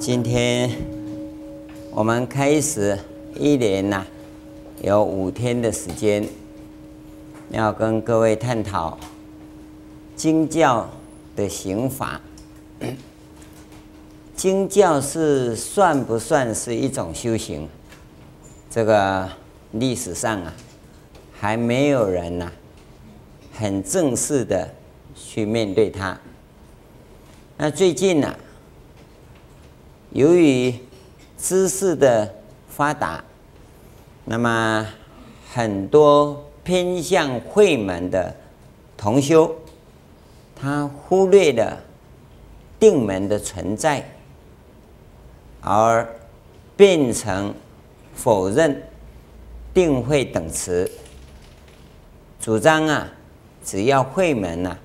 [0.00, 0.70] 今天
[1.90, 2.98] 我们开始
[3.36, 4.02] 一连呐、
[4.80, 6.26] 有五天的时间，
[7.50, 8.98] 要跟各位探讨
[10.16, 10.88] 经教
[11.36, 12.18] 的行法。
[14.34, 17.68] 经教是算不算是一种修行？
[18.70, 19.28] 这个
[19.72, 20.54] 历史上啊，
[21.30, 22.50] 还没有人呐、
[23.52, 24.66] 很正式的
[25.14, 26.18] 去面对它。
[27.58, 28.34] 那最近呢、
[30.12, 30.74] 由于
[31.38, 32.34] 知识的
[32.68, 33.22] 发达，
[34.24, 34.86] 那么
[35.52, 38.34] 很多偏向慧门的
[38.96, 39.54] 同修，
[40.56, 41.78] 他忽略了
[42.78, 44.04] 定门的存在，
[45.60, 46.06] 而
[46.76, 47.54] 变成
[48.14, 48.82] 否认
[49.72, 50.90] 定慧等词，
[52.40, 53.08] 主张啊，
[53.64, 54.76] 只要慧门呐、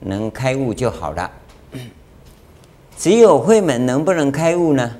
[0.00, 1.30] 能开悟就好了。
[3.02, 4.96] 只有慧门能不能开悟呢？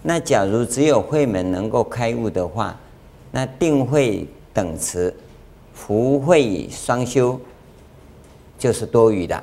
[0.00, 2.78] 那假如只有慧门能够开悟的话，
[3.32, 5.12] 那定慧等持、
[5.74, 7.40] 福慧双修
[8.56, 9.42] 就是多余的。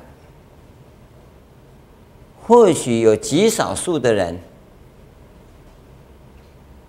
[2.42, 4.38] 或许有极少数的人，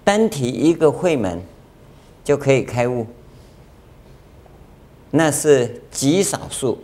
[0.05, 1.41] 单提一个慧门
[2.23, 3.05] 就可以开悟，
[5.11, 6.81] 那是极少数。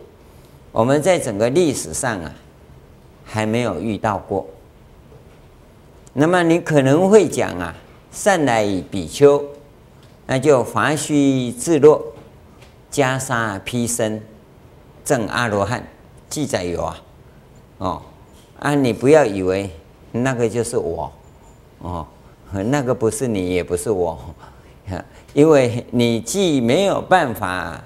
[0.70, 2.34] 我们在整个历史上啊。
[3.34, 4.46] 还没有遇到过，
[6.12, 7.74] 那么你可能会讲啊，
[8.12, 9.44] 善来比丘，
[10.28, 12.00] 那就华须自落，
[12.92, 14.22] 袈裟披身，
[15.04, 15.84] 证阿罗汉，
[16.30, 17.02] 记载有啊，
[17.78, 18.02] 哦，
[18.60, 19.68] 啊，你不要以为
[20.12, 21.12] 那个就是我，
[21.80, 22.06] 哦，
[22.52, 24.16] 那个不是你，也不是我，
[25.34, 27.82] 因为你既没有办法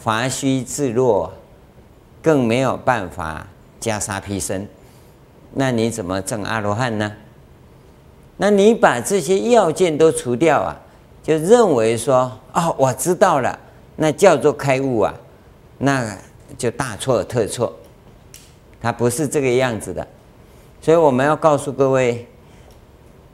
[0.00, 1.32] 华须自落，
[2.22, 3.44] 更没有办法
[3.80, 4.68] 袈裟披身。
[5.54, 7.12] 那你怎么证阿罗汉呢？
[8.38, 10.74] 那你把这些要件都除掉啊，
[11.22, 13.56] 就认为说、哦，我知道了，
[13.96, 15.14] 那叫做开悟啊，
[15.78, 16.16] 那
[16.56, 17.72] 就大错特错，
[18.80, 20.04] 它不是这个样子的。
[20.80, 22.26] 所以我们要告诉各位，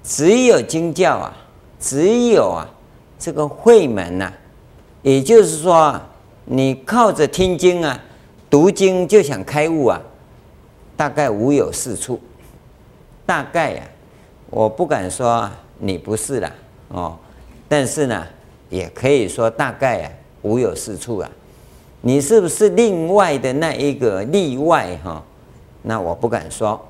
[0.03, 1.33] 只有经教啊，
[1.81, 2.69] 只有啊
[3.19, 4.31] 这个慧门呐、
[5.03, 5.99] 也就是说，
[6.45, 7.99] 你靠着听经啊、
[8.51, 10.01] 读经就想开悟啊。
[10.99, 12.19] 大概无有是处，
[13.25, 13.85] 大概呀、
[14.51, 15.49] 我不敢说
[15.79, 16.53] 你不是啦，
[16.89, 17.17] 哦，
[17.69, 18.27] 但是呢，
[18.69, 20.11] 也可以说大概、啊，
[20.43, 21.31] 无有是处啊。
[22.01, 25.23] 你是不是另外的那一个例外哈？
[25.83, 26.85] 那我不敢说，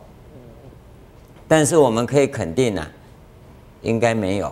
[1.47, 2.91] 但是我们可以肯定啊，
[3.83, 4.51] 应该没有，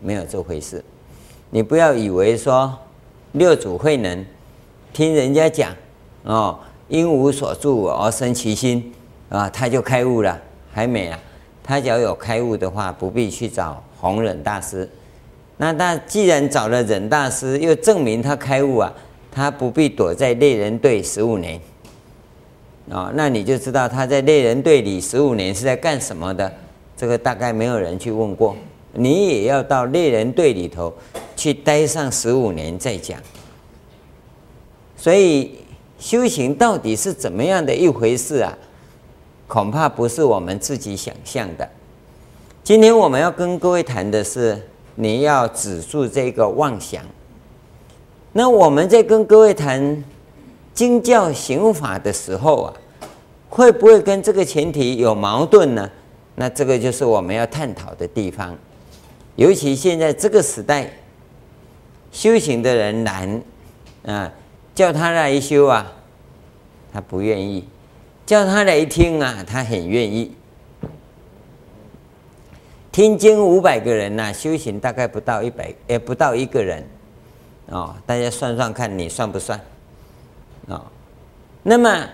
[0.00, 0.84] 没有这回事。
[1.50, 2.72] 你不要以为说
[3.32, 4.24] 六祖慧能
[4.92, 5.74] 听人家讲
[6.22, 6.60] 哦。
[6.88, 8.92] 因无所住而生其心，
[9.28, 10.38] 啊，他就开悟了，
[10.70, 11.18] 还没啊？
[11.64, 14.86] 他只要有开悟的话，不必去找弘忍大师。
[15.56, 18.92] 那他既然找了忍大师，又证明他开悟啊，
[19.30, 21.58] 他不必躲在猎人队十五年。
[22.90, 26.52] 啊，那你就知道他在猎人队里十五年是在干什么的。
[26.96, 28.56] 这个大概没有人去问过，
[28.92, 30.92] 你也要到猎人队里头
[31.36, 33.18] 去待上十五年再讲。
[34.96, 35.61] 所以。
[36.02, 38.58] 修行到底是怎么样的一回事啊？
[39.46, 41.68] 恐怕不是我们自己想象的。
[42.64, 44.60] 今天我们要跟各位谈的是，
[44.96, 47.04] 你要止住这个妄想。
[48.32, 50.02] 那我们在跟各位谈
[50.74, 52.74] 经教行法的时候啊，
[53.48, 55.88] 会不会跟这个前提有矛盾呢？
[56.34, 58.58] 那这个就是我们要探讨的地方。
[59.36, 60.90] 尤其现在这个时代，
[62.10, 63.40] 修行的人难
[64.04, 64.32] 啊。
[64.74, 65.92] 叫他来修啊，
[66.92, 67.64] 他不愿意；
[68.24, 70.34] 叫他来听啊，他很愿意。
[72.90, 76.86] 听经五百个人呐、修行大概不到一百，也不到一个人
[77.66, 77.94] 哦。
[78.06, 79.60] 大家算算看，你算不算？
[80.68, 80.82] 哦，
[81.62, 82.06] 那么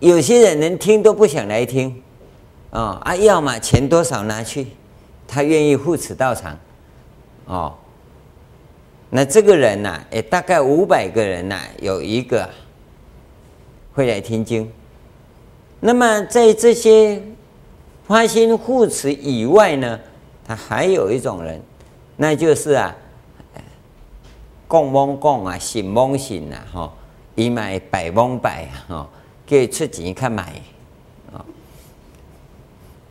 [0.00, 2.02] 有些人连听都不想来听，
[2.70, 4.66] 哦啊，要么钱多少拿去，
[5.28, 6.58] 他愿意护持道场，
[7.46, 7.74] 哦。
[9.08, 12.48] 那这个人呐、啊，诶，大概五百个人呐、有一个
[13.94, 14.70] 会来听经。
[15.78, 17.22] 那么在这些
[18.06, 19.98] 发心护持以外呢，
[20.44, 21.62] 他还有一种人，
[22.16, 22.94] 那就是啊，
[24.66, 26.92] 供蒙供啊，信蒙信啊，哈，
[27.36, 29.08] 一买百蒙百啊，哈，
[29.46, 30.60] 给出钱去买
[31.32, 31.44] 啊。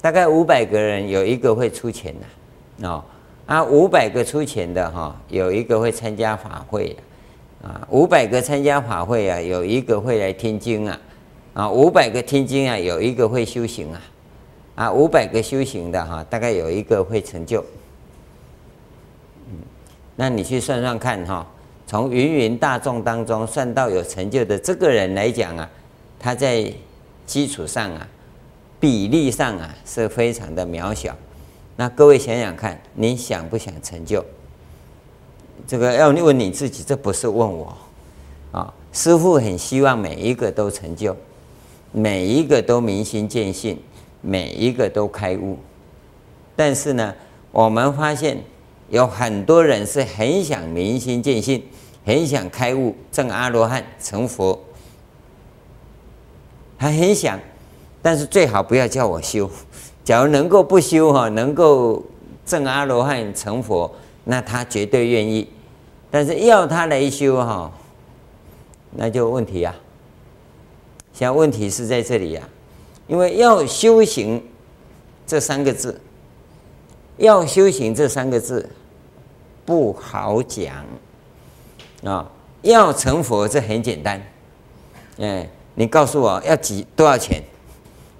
[0.02, 3.04] 大概五百个人有一个会出钱的，哦。
[3.46, 6.96] 啊，五百个出钱的哈，有一个会参加法会
[7.62, 11.00] 啊，五百个参加法会啊，有一个会来听经啊，
[11.54, 14.02] 啊，五百个听经啊，有一个会修行啊，
[14.74, 17.64] 啊，五百个修行的哈，大概有一个会成就。
[19.52, 19.60] 嗯，
[20.16, 21.46] 那你去算算看哈，
[21.86, 25.70] 从芸芸大众当中算到有成就的这个人来讲啊，
[26.20, 26.74] 他在
[27.28, 28.08] 基础上啊，
[28.80, 31.16] 比例上啊是非常的渺小。
[31.76, 34.24] 那各位想想看，你想不想成就？
[35.68, 37.76] 这个要问你自己，这不是问我
[38.52, 38.74] 啊。
[38.94, 41.16] 师父很希望每一个都成就，
[41.92, 43.78] 每一个都明心见性，
[44.22, 45.58] 每一个都开悟。
[46.56, 47.14] 但是呢，
[47.52, 48.38] 我们发现
[48.90, 51.62] 有很多人是很想明心见性，
[52.06, 54.58] 很想开悟，证阿罗汉，成佛。
[56.78, 57.38] 他很想，
[58.02, 59.50] 但是最好不要叫我修。
[60.06, 62.02] 假如能够不修哈，能够
[62.46, 63.92] 证阿罗汉成佛，
[64.24, 65.50] 那他绝对愿意。
[66.12, 67.70] 但是要他来修哈。
[68.92, 69.76] 那就问题呀，
[71.12, 72.48] 现在问题是在这里呀，
[73.08, 74.42] 因为要修行
[75.28, 76.00] 这三个字，
[77.18, 78.70] 要修行这三个字
[79.66, 80.86] 不好讲
[82.04, 82.32] 啊。
[82.62, 84.22] 要成佛这很简单，
[85.20, 87.44] 哎，你告诉我要几多少钱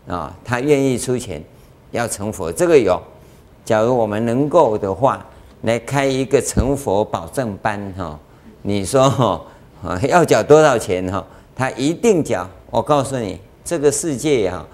[0.08, 0.36] 啊？
[0.44, 1.42] 他愿意出钱
[1.96, 3.02] 要成佛，这个有。
[3.64, 5.26] 假如我们能够的话，
[5.64, 8.20] 来开一个成佛保证班哈，
[8.62, 9.42] 你说哈。
[10.10, 11.24] 要缴多少钱哈？
[11.56, 12.50] 他一定缴。
[12.72, 14.66] 我告诉你，这个世界哈，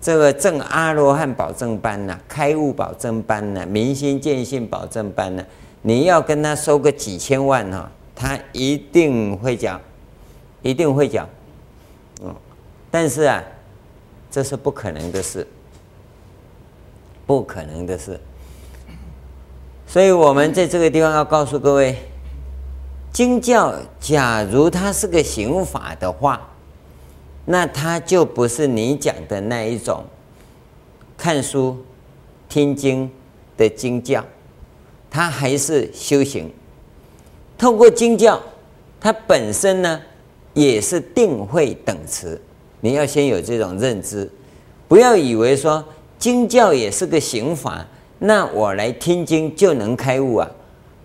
[0.00, 5.44] 这个证阿罗汉保证班呐，开悟保证班呐，明心见性保证班呐，
[5.82, 9.78] 你要跟他收个几千万哈，他一定会缴，
[10.62, 11.28] 一定会缴。
[12.22, 12.34] 嗯，
[12.90, 13.44] 但是啊，
[14.30, 15.46] 这是不可能的事，
[17.30, 18.18] 不可能的事。
[19.86, 21.96] 所以我们在这个地方要告诉各位。
[23.12, 26.48] 经教，假如它是个刑法的话，
[27.44, 30.02] 那它就不是你讲的那一种
[31.16, 31.76] 看书、
[32.48, 33.08] 听经
[33.56, 34.24] 的经教，
[35.08, 36.52] 它还是修行。
[37.56, 38.40] 透过经教，
[39.00, 40.00] 它本身呢
[40.52, 42.40] 也是定慧等持。
[42.80, 44.28] 你要先有这种认知，
[44.88, 45.84] 不要以为说
[46.20, 47.84] 经教也是个刑法，
[48.20, 50.48] 那我来听经就能开悟啊，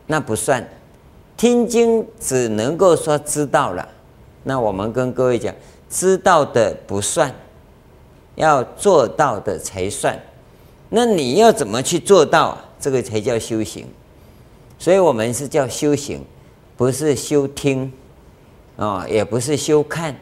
[0.06, 0.64] 那不算。
[1.38, 3.88] 听经只能够说知道了，
[4.44, 5.56] 那我们跟各位讲，
[5.90, 7.34] 知道的不算，
[8.36, 10.20] 要做到的才算。
[10.90, 12.58] 那你要怎么去做到？
[12.78, 13.88] 这个才叫修行。
[14.78, 16.24] 所以我们是叫修行，
[16.76, 17.92] 不是修听，
[18.76, 20.14] 啊，也不是修看，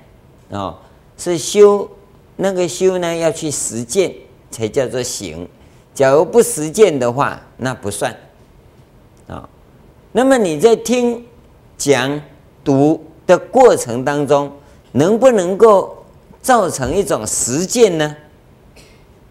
[0.52, 0.80] 啊，
[1.18, 1.90] 是修。
[2.36, 4.12] 那个修呢，要去实践
[4.54, 5.46] 才叫做行。
[5.94, 8.16] 假如不实践的话，那不算，
[9.28, 9.50] 啊。
[10.12, 11.26] 那么你在听、
[11.78, 12.22] 讲、
[12.64, 14.52] 读的过程当中，
[14.92, 16.06] 能不能够
[16.42, 18.16] 造成一种实践呢？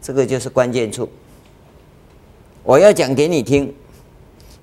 [0.01, 1.09] 这个就是关键处。
[2.65, 3.73] 我要讲给你听，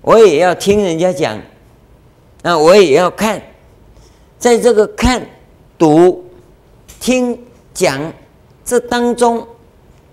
[0.01, 1.37] 我也要听人家讲，
[2.41, 3.41] 那我也要看，
[4.37, 5.25] 在这个看、
[5.77, 6.25] 读、
[6.99, 7.37] 听、
[7.73, 8.13] 讲
[8.63, 9.45] 这当中，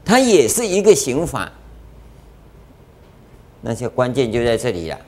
[0.07, 1.53] 它也是一个刑法。
[3.61, 4.99] 那些关键就在这里了。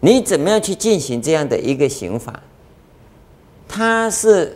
[0.00, 2.42] 你怎么样去进行这样的一个刑法？
[3.68, 4.54] 它是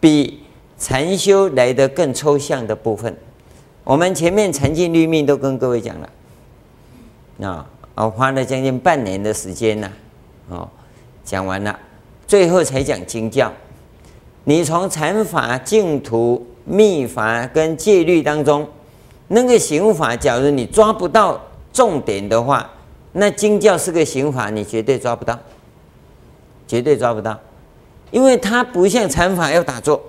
[0.00, 0.42] 比
[0.76, 3.16] 禅修来的更抽象的部分。
[3.84, 6.10] 我们前面禅净律命都跟各位讲了，
[7.48, 9.92] 啊，我花了将近半年的时间呢，
[10.48, 10.68] 哦，
[11.24, 11.78] 讲完了，
[12.26, 13.52] 最后才讲经教。
[14.42, 18.68] 你从禅法、净土、密法跟戒律当中，
[19.28, 21.40] 那个行法，假如你抓不到
[21.72, 22.68] 重点的话，
[23.12, 25.38] 那经教是个行法，你绝对抓不到，
[26.66, 27.38] 绝对抓不到，
[28.10, 30.02] 因为它不像禅法要打坐，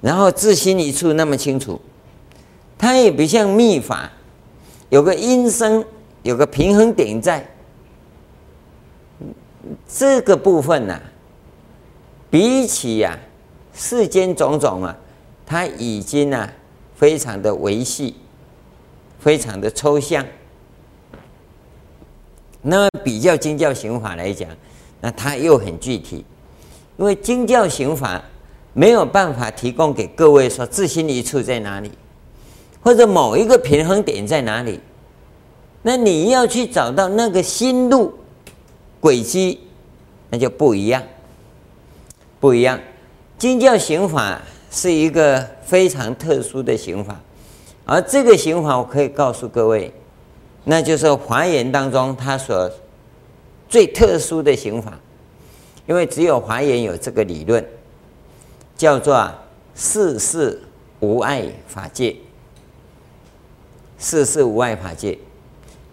[0.00, 1.80] 然后自心一处那么清楚，
[2.76, 4.10] 它也不像密法，
[4.90, 5.84] 有个音声，
[6.22, 7.48] 有个平衡点在，
[9.86, 11.02] 这个部分呢、啊，
[12.30, 13.16] 比起呀、啊、
[13.74, 14.96] 世间种种啊，
[15.48, 16.52] 它已经啊
[16.94, 18.14] 非常的维系，
[19.18, 20.22] 非常的抽象。
[22.60, 24.46] 那么比较经教行法来讲，
[25.00, 26.22] 那它又很具体，
[26.98, 28.22] 因为经教行法
[28.74, 31.90] 没有办法提供给各位说自心一处在哪里，
[32.82, 34.78] 或者某一个平衡点在哪里，
[35.80, 38.12] 那你要去找到那个心路
[39.00, 39.60] 轨迹，
[40.28, 41.02] 那就不一样，
[42.38, 42.78] 不一样。
[43.38, 47.20] 经教行法是一个非常特殊的刑法，
[47.84, 49.92] 而这个刑法我可以告诉各位。
[50.64, 52.70] 那就是华严当中它所
[53.68, 54.98] 最特殊的刑法，
[55.86, 57.64] 因为只有华严有这个理论，
[58.76, 59.32] 叫做
[59.74, 60.60] “世事
[61.00, 62.14] 无碍法界”。
[63.96, 65.18] 四事无碍法界。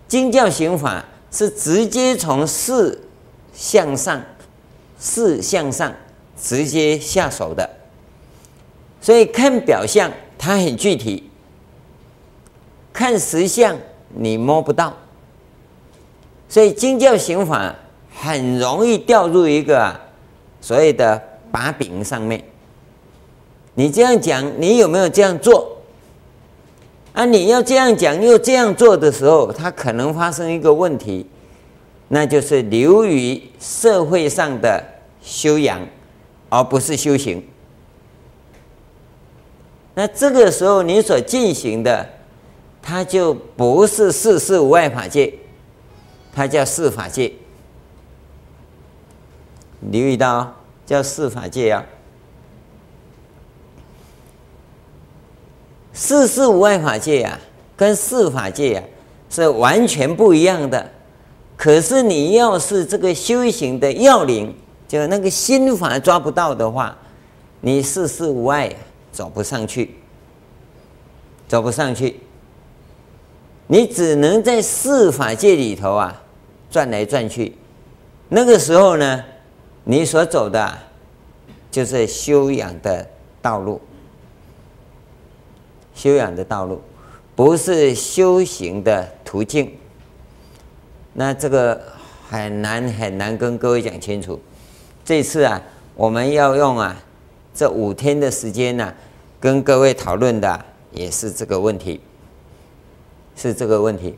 [0.07, 3.01] 经教刑法是直接从事
[3.53, 4.21] 向上，
[4.99, 5.93] 事向上
[6.37, 7.67] 直接下手的，
[9.05, 11.29] 所以看表象它很具体，
[12.91, 13.77] 看实相
[14.09, 14.91] 你摸不到，
[16.49, 17.75] 所以经教行法
[18.19, 20.01] 很容易掉入一个啊
[20.59, 21.21] 所谓的
[21.51, 22.43] 把柄上面。
[23.75, 25.77] 你这样讲，你有没有这样做？
[27.13, 31.27] 啊，你要这样讲又这样做的时候，它可能发生一个问题，
[32.07, 34.83] 那就是流于社会上的
[35.21, 35.79] 修养，
[36.49, 37.45] 而不是修行。
[39.95, 42.07] 那这个时候你所进行的，
[42.81, 45.33] 它就不是四事无碍法界，
[46.33, 47.31] 它叫四法界。
[49.91, 50.53] 留意到
[50.85, 51.85] 叫四法界啊。
[55.93, 57.39] 四事无碍法界啊，
[57.77, 58.83] 跟四法界啊
[59.29, 60.91] 是完全不一样的。
[61.55, 64.53] 可是你要是这个修行的要领，
[64.89, 66.97] 就那个心法抓不到的话，
[67.61, 68.69] 你四事无碍
[69.15, 69.95] 走不上去，
[71.47, 72.19] 走不上去。
[73.67, 76.21] 你只能在四法界里头啊
[76.69, 77.55] 转来转去。
[78.27, 79.23] 那个时候呢，
[79.85, 80.77] 你所走的
[81.71, 83.07] 就是修养的
[83.41, 83.79] 道路。
[85.93, 86.81] 修养的道路，
[87.37, 89.71] 不是修行的途径。
[91.13, 91.81] 那这个
[92.29, 94.37] 很难很难跟各位讲清楚。
[95.05, 95.61] 这次啊，
[95.95, 97.01] 我们要用啊
[97.55, 98.93] 这五天的时间呢、
[99.39, 102.01] 跟各位讨论的也是这个问题，
[103.35, 104.15] 是这个问题。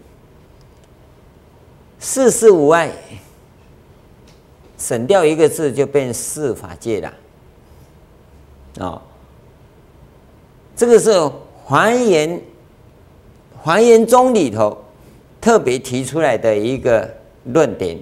[2.00, 2.91] 四事无碍，
[4.77, 7.13] 省掉一个字就变四法界了。
[8.79, 9.01] 哦，
[10.75, 11.44] 这个时候。
[11.70, 12.41] 华严，
[13.62, 14.86] 华严宗里头
[15.41, 17.13] 特别提出来的一个
[17.44, 18.00] 论点，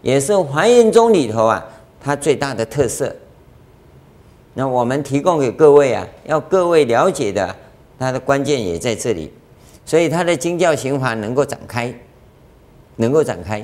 [0.00, 1.62] 也是还原宗里头啊，
[2.00, 3.14] 它最大的特色。
[4.58, 7.54] 那我们提供给各位啊，要各位了解的，
[7.98, 9.30] 它的关键也在这里。
[9.84, 11.94] 所以它的经教行法能够展开，
[12.96, 13.62] 能够展开，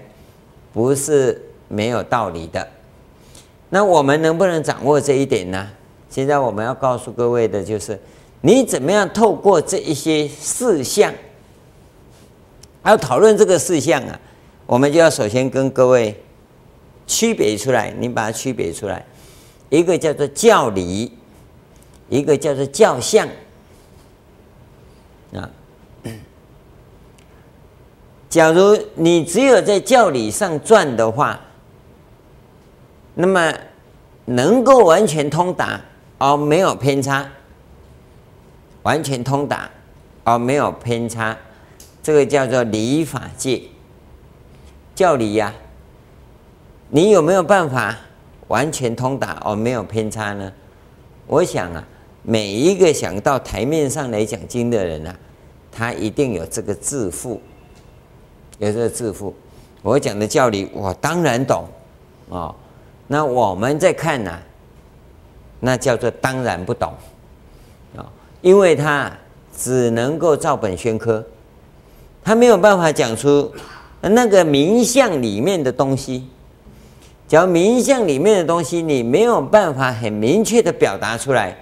[0.70, 2.68] 不是没有道理的。
[3.70, 5.70] 那我们能不能掌握这一点呢？
[6.10, 7.98] 现在我们要告诉各位的就是。
[8.44, 11.14] 你怎么样透过这一些事项，
[12.84, 14.20] 要讨论这个事项啊？
[14.66, 16.20] 我们就要首先跟各位
[17.06, 19.06] 区别出来，你把它区别出来，
[19.72, 21.10] 一个叫做教理，
[22.10, 23.26] 一个叫做教相
[25.32, 25.48] 啊。
[28.28, 31.40] 假如你只有在教理上转的话，
[33.14, 33.50] 那么
[34.26, 35.80] 能够完全通达
[36.18, 37.26] 而没有偏差。
[38.82, 39.70] 完全通达，
[40.22, 41.34] 而没有偏差，
[42.02, 43.62] 这个叫做理法界。
[44.94, 45.54] 教理呀、
[46.90, 47.96] 你有没有办法
[48.48, 50.52] 完全通达而没有偏差呢？
[51.26, 51.82] 我想啊，
[52.22, 55.16] 每一个想到台面上来讲经的人啊，
[55.70, 57.40] 他一定有这个自负，
[58.58, 59.34] 有这个自负。
[59.80, 61.66] 我讲的教理，我当然懂
[62.28, 62.54] 哦。
[63.06, 64.42] 那我们在看呢、啊，
[65.60, 66.92] 那叫做当然不懂
[67.96, 68.04] 啊。
[68.42, 69.10] 因为他
[69.56, 71.24] 只能够照本宣科，
[72.22, 73.50] 他没有办法讲出
[74.00, 76.28] 那个名相里面的东西。
[77.32, 81.56] 只要名相里面的东西你没有办法很明确的表达出来，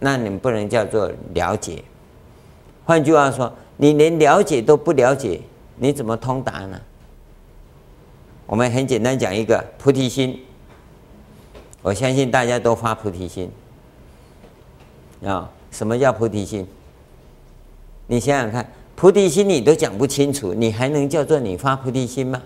[0.00, 1.84] 那你不能叫做了解。
[2.84, 5.40] 换句话说，你连了解都不了解，
[5.76, 6.80] 你怎么通达呢？
[8.46, 10.40] 我们很简单讲一个菩提心，
[11.80, 13.48] 我相信大家都发菩提心。
[15.24, 16.66] 啊，什么叫菩提心？
[18.08, 22.42] 你想想看，菩提心你都讲不清楚，你还能叫做你发菩提心吗？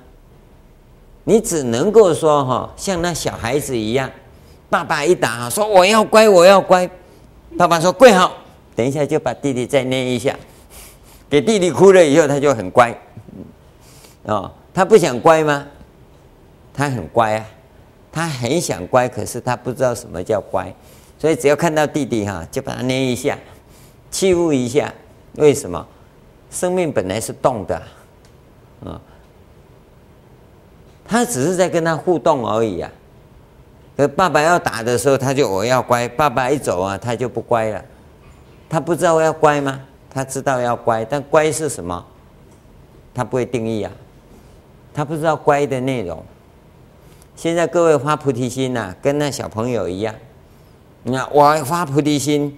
[1.29, 4.11] 你只能够说哈，像那小孩子一样，
[4.71, 6.89] 爸爸一打说我要乖，我要乖，
[7.59, 8.33] 爸爸说跪好，
[8.75, 10.35] 等一下就把弟弟再捏一下，
[11.29, 12.99] 给弟弟哭了以后他就很乖。
[14.23, 15.67] 哦，他不想乖吗？
[16.73, 17.45] 他很乖啊，
[18.11, 20.75] 他很想乖，可是他不知道什么叫乖。
[21.19, 23.37] 所以只要看到弟弟哈，就把他捏一下，
[24.11, 24.91] 欺负一下。
[25.35, 25.87] 为什么？
[26.51, 27.77] 生命本来是动的，
[28.83, 28.99] 啊，
[31.09, 32.91] 他只是在跟他互动而已啊。
[33.97, 37.83] 可爸爸要打的时候，他就我要乖；爸爸一走啊，他就不乖了。
[38.69, 39.81] 他不知道要乖吗？
[40.11, 42.05] 他知道要乖，但乖是什么？
[43.15, 43.91] 他不会定义啊。
[44.95, 46.23] 他不知道乖的内容。
[47.35, 50.15] 现在各位发菩提心呐、啊，跟那小朋友一样。
[51.05, 52.57] 你看，我发菩提心，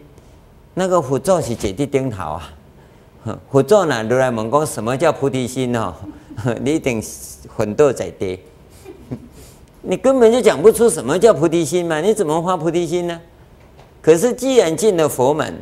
[0.75, 2.39] 那个佛祖是坐在顶头
[3.25, 5.95] 啊，佛祖呢，如来问讲什么叫菩提心哦？
[6.61, 7.03] 你一定
[7.57, 8.41] 混沌在地，
[9.83, 12.01] 你根本就讲不出什么叫菩提心嘛？
[12.01, 13.21] 你怎么发菩提心呢？
[14.03, 15.55] 可是既然进了佛门，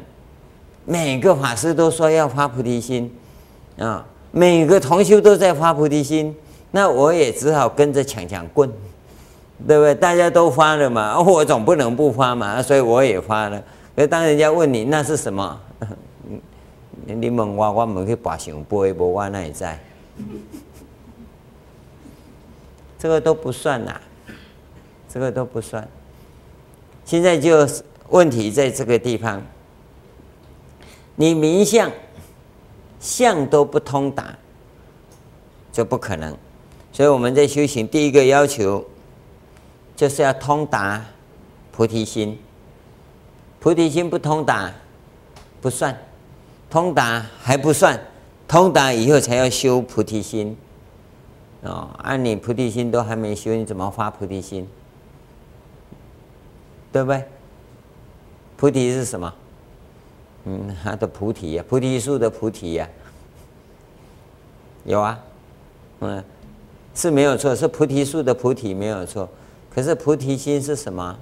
[0.85, 3.13] 每个法师都说要发菩提心
[3.79, 6.35] 啊，每个同修都在发菩提心，
[6.71, 8.71] 那我也只好跟着抢抢棍，
[9.67, 9.95] 对不对？
[9.95, 13.63] 大家都发了嘛，我总不能不发嘛，所以我也发了。
[13.95, 15.61] 所以当人家问你那是什么？
[17.05, 19.81] 你问我，我没去把想背，无我那也在？
[22.99, 24.01] 这个都不算呐，
[25.09, 25.87] 这个都不算。
[27.05, 27.67] 现在就
[28.09, 29.41] 问题在这个地方，
[31.15, 31.91] 你名相
[32.99, 34.37] 相都不通达，
[35.73, 36.37] 就不可能。
[36.93, 38.85] 所以我们在修行第一个要求，
[39.95, 41.05] 就是要通达
[41.71, 42.37] 菩提心。
[43.61, 44.73] 菩提心不通达，
[45.61, 45.97] 不算。
[46.69, 47.99] 通达还不算，
[48.47, 50.57] 通达以后才要修菩提心。
[51.69, 54.67] 哦，按你菩提心都还没修，你怎么发菩提心？
[56.91, 57.23] 对不对？
[58.57, 59.33] 菩提是什么？
[60.45, 62.89] 嗯，它的菩提呀，菩提树的菩提呀，
[64.85, 65.19] 有啊，
[66.01, 66.25] 嗯，
[66.95, 69.29] 是没有错，是菩提树的菩提没有错。
[69.73, 71.17] 可是菩提心是什么？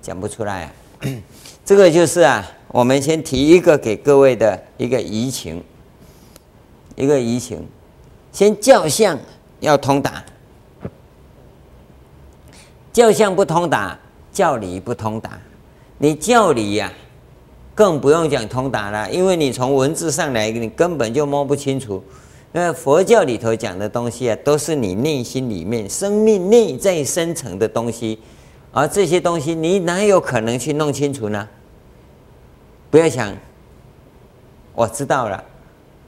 [0.00, 0.72] 讲不出来啊。
[1.64, 5.62] 这个就是啊，我们先提一个给各位的一个疑情，
[6.96, 7.64] 一个疑情，
[8.32, 9.18] 先教相
[9.62, 10.24] 要通达，
[12.92, 13.96] 教相不通达，
[14.32, 15.38] 教理不通达。
[15.98, 16.92] 你教理呀、
[17.72, 22.02] 更不用讲通达了，因为你从文字上来，你根本就摸不清楚。
[22.52, 28.18] 因为佛教里头讲的东西啊，都是你内心里面生命内在深层的东西。
[28.72, 31.48] 而这些东西，你哪有可能去弄清楚呢？
[32.90, 33.32] 不要想，
[34.74, 35.44] 我知道了，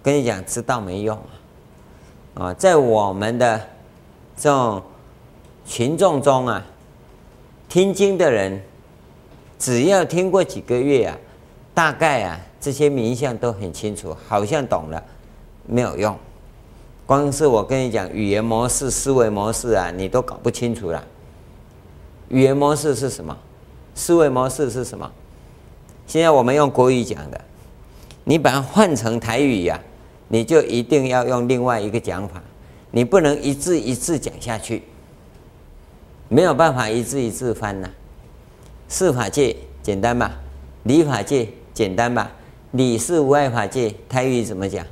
[0.03, 1.17] 跟你讲，知道没用
[2.35, 2.53] 啊！
[2.55, 3.61] 在我们的
[4.37, 4.83] 这种
[5.64, 6.64] 群众中啊，
[7.68, 8.61] 听经的人，
[9.59, 11.16] 只要听过几个月啊，
[11.73, 15.03] 大概啊，这些名相都很清楚，好像懂了，
[15.66, 16.16] 没有用。
[17.07, 21.05] 光是我跟你讲语言模式、思维模式啊，你都搞不清楚了。
[22.31, 23.37] 语言模式是什么？
[23.94, 25.09] 思维模式是什么？
[26.07, 27.40] 现在我们用国语讲的，
[28.25, 29.79] 你把它换成台语呀、
[30.35, 32.42] 你就一定要用另外一个讲法，
[32.90, 34.83] 你不能一字一字讲下去，
[36.29, 37.88] 没有办法一字一字翻呐、
[38.88, 40.33] 四法界简单吧？
[40.83, 42.33] 理法界简单吧？
[42.73, 44.85] 理是无碍法界，台语怎么讲？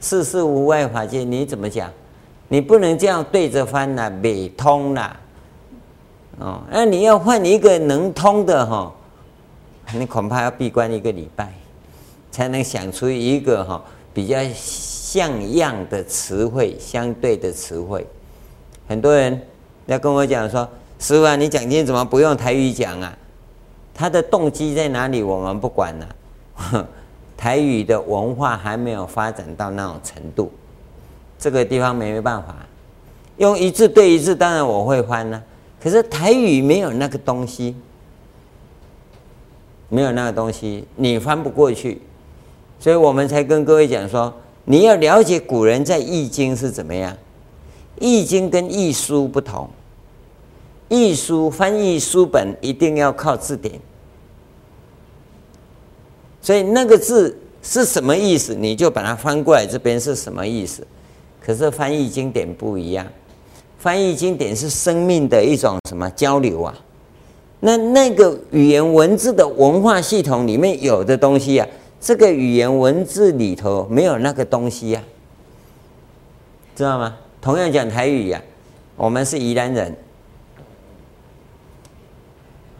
[0.00, 1.88] 事是无碍法界，你怎么讲？
[2.48, 5.16] 你不能这样对着翻呐、没通呐、
[6.40, 8.92] 哦，那你要换一个能通的哈，
[9.92, 11.52] 你恐怕要闭关一个礼拜，
[12.34, 13.80] 才能想出一个哈
[14.12, 18.04] 比较像样的词汇，相对的词汇。
[18.88, 19.40] 很多人
[19.86, 20.68] 要跟我讲说
[20.98, 23.16] ：“师傅啊，你讲经怎么不用台语讲啊？”
[23.94, 25.22] 他的动机在哪里？
[25.22, 26.08] 我们不管了、
[26.56, 26.88] 啊。
[27.36, 30.50] 台语的文化还没有发展到那种程度，
[31.38, 32.56] 这个地方没办法
[33.36, 35.40] 用一字对一字，当然我会翻呢、
[35.80, 37.76] 可是台语没有那个东西，
[39.88, 42.00] 没有那个东西，你翻不过去，
[42.84, 44.30] 所以我们才跟各位讲说，
[44.66, 47.16] 你要了解古人在易经是怎么样。
[47.98, 49.70] 易经跟易书不同，
[50.90, 53.80] 易书翻译书本一定要靠字典，
[56.42, 60.86] 所以那个字是什么意思，你就把它翻过来，这边是什么意思。
[61.40, 63.06] 可是翻译经典不一样。
[63.78, 66.78] 翻译经典是生命的一种什么交流啊？
[67.60, 71.66] 那那个语言文字的文化系统里面有的东西啊，
[72.04, 75.02] 这个语言文字里头没有那个东西呀、
[76.76, 77.16] 知道吗？
[77.40, 78.42] 同样讲台语呀、
[78.94, 79.96] 我们是宜兰人，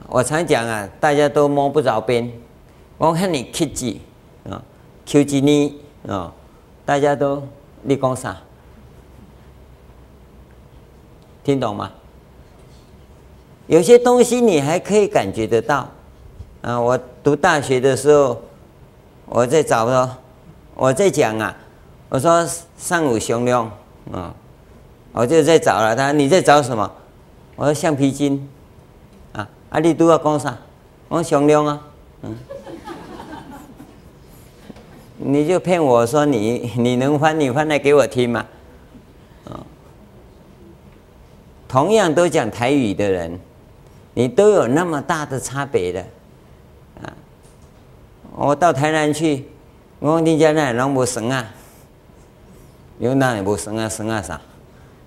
[0.09, 2.31] 我常讲啊，大家都摸不着边。
[2.99, 3.97] 我看你 K 字
[4.51, 4.63] 啊
[5.07, 6.31] ，Q 字呢啊，
[6.85, 7.43] 大家都
[7.81, 8.37] 你讲啥？
[11.43, 11.91] 听懂吗？
[13.69, 15.89] 有些东西你还可以感觉得到，
[16.61, 18.43] 啊，我读大学的时候，
[19.35, 20.17] 我在找说，
[20.77, 21.53] 我在讲啊，
[22.09, 23.69] 我说上午雄龙，
[24.13, 24.33] 啊，
[25.11, 26.89] 我就在找了他，你在找什么？
[27.57, 28.49] 我说橡皮筋，
[29.33, 30.57] 啊，啊你都要讲啥？
[31.09, 31.81] 我说雄龙啊，
[32.23, 32.39] 嗯，
[35.19, 38.47] 你就骗我说你你能翻，你翻来给我听嘛。
[41.67, 43.41] 同样都讲台语的人，
[44.15, 46.05] 你都有那么大的差别的！
[48.37, 49.45] 我到台南去，
[50.01, 51.47] 我讲你家那拢无神啊？
[52.99, 53.89] 有哪里无绳啊？
[53.89, 54.35] 神啊啥？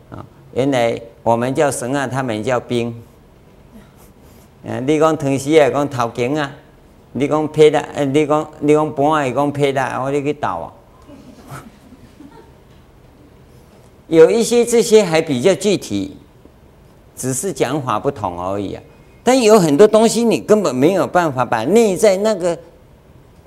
[0.09, 2.95] 啊，原来我们叫神啊，他们叫兵。
[4.63, 6.49] 嗯，你讲汤匙啊，讲头颈啊，
[7.11, 10.73] 你讲皮啦，呃，你讲你讲盘啊，讲皮啦，我你去倒啊。
[14.07, 16.15] 有一些这些还比较具体，
[17.13, 18.81] 只是讲法不同而已啊。
[19.21, 22.57] 但有很多东西你根本没有办法把内在那个。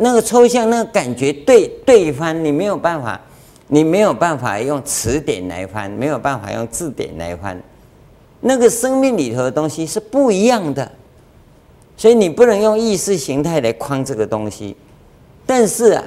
[0.02, 3.20] 那个抽象，那个感觉对对翻，你没有办法，
[3.68, 7.62] 你没有办法用词典来翻，没有办法用字典来翻。
[8.40, 10.90] 那个生命里头的东西是不一样的，
[11.98, 14.74] 所以你不能用意识形态来框这个东西。
[15.44, 16.02] 但是啊，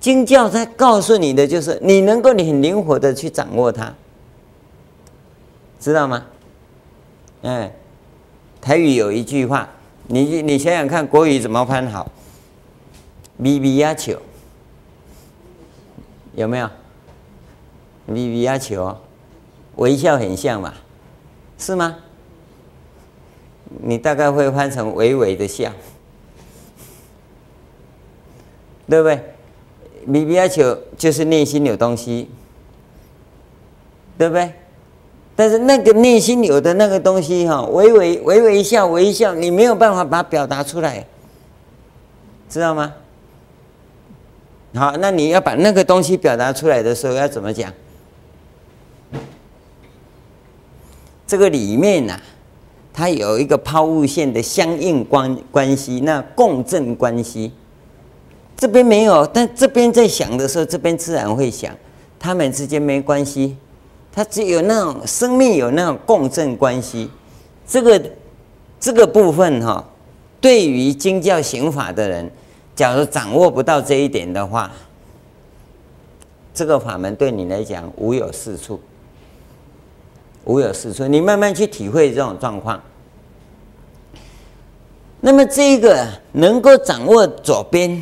[0.00, 3.94] 经教在告诉你的就是，你能够你很灵活的去掌握它，
[5.78, 6.24] 知道吗？
[7.42, 7.70] 哎，
[8.62, 9.68] 台语有一句话，
[10.06, 12.10] 你你想想看，国语怎么翻好？
[13.38, 14.20] 咪咪呀球，
[16.34, 16.68] 有没有？
[18.06, 18.96] 咪咪呀球，
[19.76, 20.74] 微笑很像嘛，
[21.56, 21.96] 是吗？
[23.80, 25.70] 你大概会翻成微微的笑，
[28.88, 29.22] 对不对？
[30.04, 32.28] 咪咪呀球就是内心有东西，
[34.16, 34.52] 对不对？
[35.36, 41.06] 但是那个内心有的那个东西哈，微微微微一笑，微笑，你没有办法把它表达出来，
[42.48, 42.94] 知道吗？
[44.74, 47.72] 好，那你要把那个东西表达出来的时候，要怎么讲？
[51.26, 52.20] 这个里面呢、啊，
[52.92, 57.50] 它有一个抛物线的相应关关系，那共振关系。
[58.58, 61.74] 这边没有，但这边在想的时候，这边自然会想，
[62.18, 63.56] 他们之间没关系，
[64.12, 67.10] 它只有那种生命有那种共振关系。
[67.66, 68.00] 这个
[68.78, 69.84] 这个部分哈、哦，
[70.42, 72.30] 对于经教行法的人。
[72.78, 74.70] 假如掌握不到这一点的话，
[76.54, 78.80] 这个法门对你来讲无有是处，
[80.44, 81.04] 无有是处。
[81.08, 82.80] 你慢慢去体会这种状况。
[85.20, 88.00] 那么这个能够掌握左边，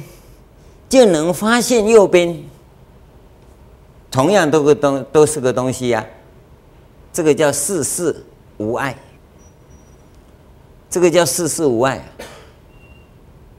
[0.91, 2.45] 就能发现右边，
[4.11, 6.13] 同样都个东都是个东西呀、啊。
[7.15, 8.15] 这个叫事事
[8.59, 8.95] 无碍，
[10.91, 12.07] 这个叫事事无碍。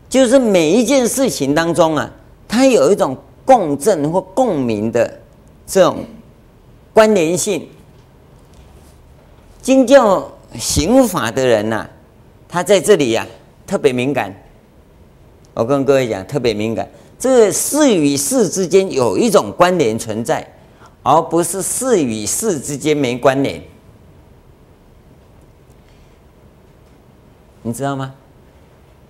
[0.09, 2.09] 就是每一件事情当中啊，
[2.47, 5.19] 它有一种共振或共鸣的
[5.65, 6.05] 这种
[6.93, 7.67] 关联性。
[9.61, 11.89] 经教刑法的人呐、
[12.47, 13.27] 他在这里呀、
[13.65, 14.33] 特别敏感。
[15.53, 16.87] 我跟各位讲，特别敏感，
[17.19, 20.47] 这个事与事之间有一种关联存在，
[21.03, 23.61] 而不是事与事之间没关联。
[27.63, 28.13] 你知道吗？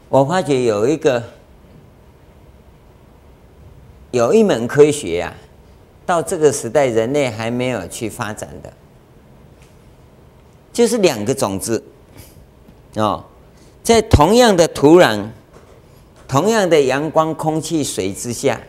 [0.10, 1.22] 我发觉有一个
[4.12, 5.34] 有一门科学啊，
[6.06, 8.72] 到这个时代人类还没有去发展的，
[10.72, 11.84] 就是两个种子
[12.96, 13.24] 哦，
[13.84, 15.28] 在同样的土壤、
[16.28, 18.62] 同样的阳光、空气、水之下，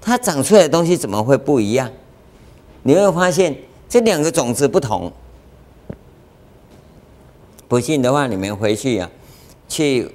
[0.00, 1.90] 它长出来的东西怎么会不一样？
[2.84, 3.56] 你会发现
[3.88, 5.12] 这两个种子不同。
[7.66, 9.10] 不信的话，你们回去啊。
[9.68, 10.10] 去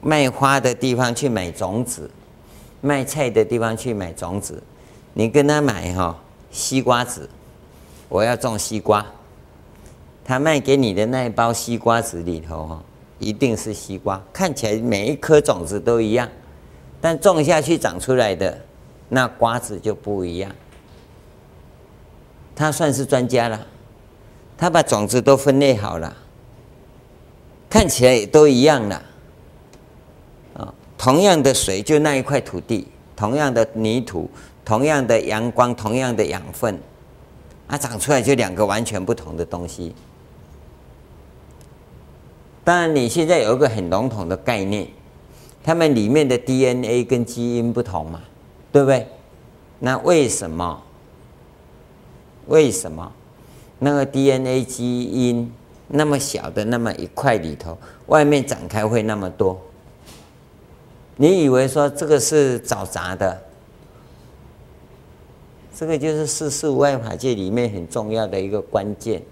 [0.00, 2.10] 卖花的地方去买种子，
[2.80, 4.62] 卖菜的地方去买种子。
[5.12, 6.18] 你跟他买哈
[6.50, 7.28] 西瓜籽，
[8.08, 9.04] 我要种西瓜。
[10.24, 12.82] 他卖给你的那一包西瓜籽里头哈，
[13.18, 16.28] 一定是西瓜，看起来每一颗种子都一样，
[17.00, 18.58] 但种下去长出来的
[19.10, 20.50] 那瓜子就不一样。
[22.56, 23.66] 他算是专家了，
[24.56, 26.16] 他把种子都分类好了。
[27.74, 29.02] 看起来也都一样的，
[30.54, 34.30] 啊，同样的水就那一块土地，同样的泥土，
[34.64, 36.78] 同样的阳光，同样的养分，
[37.66, 39.92] 啊，长出来就两个完全不同的东西。
[42.62, 44.86] 当然，你现在有一个很笼统的概念，
[45.64, 48.20] 它们里面的 DNA 跟基因不同嘛，
[48.70, 49.04] 对不对？
[49.80, 50.80] 那为什么？
[52.46, 53.12] 为什么
[53.80, 55.52] 那个 DNA 基因？
[55.96, 59.60] 那么小的那么一块里头，外面展开会那么多？
[61.14, 63.40] 你以为说这个是找杂的？
[65.72, 69.22] 这个就是事事无碍法界里面很重要的一个关键，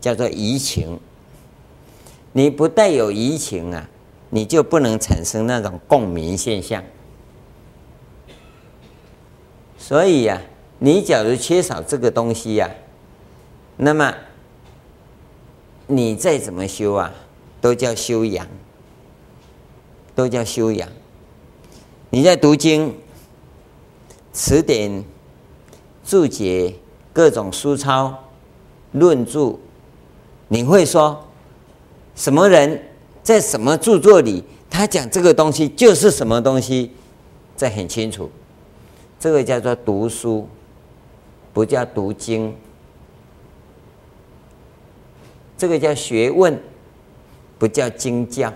[0.00, 0.98] 叫做移情。
[2.32, 3.86] 你不带有移情啊，
[4.30, 6.82] 你就不能产生那种共鸣现象。
[9.76, 10.40] 所以呀、
[10.78, 12.70] 你假如缺少这个东西呀、
[13.76, 14.14] 那么。
[15.90, 17.12] 你再怎么修啊，
[17.60, 18.46] 都叫修养，
[20.14, 20.88] 都叫修养。
[22.10, 22.94] 你在读经、
[24.32, 25.04] 词典、
[26.04, 26.76] 注解、
[27.12, 28.16] 各种书抄、
[28.92, 29.58] 论著，
[30.46, 31.26] 你会说
[32.14, 32.80] 什么人
[33.24, 36.92] 在什么著作里，他讲这个东西就是什么东西，
[37.56, 38.30] 这很清楚。
[39.18, 40.48] 这个叫做读书，
[41.52, 42.54] 不叫读经。
[45.60, 46.58] 这个叫学问，
[47.58, 48.50] 不叫经教。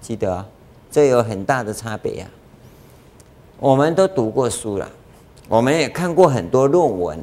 [0.00, 0.46] 记得啊，
[0.90, 2.26] 这有很大的差别呀。
[3.58, 4.90] 我们都读过书了，
[5.46, 7.22] 我们也看过很多论文，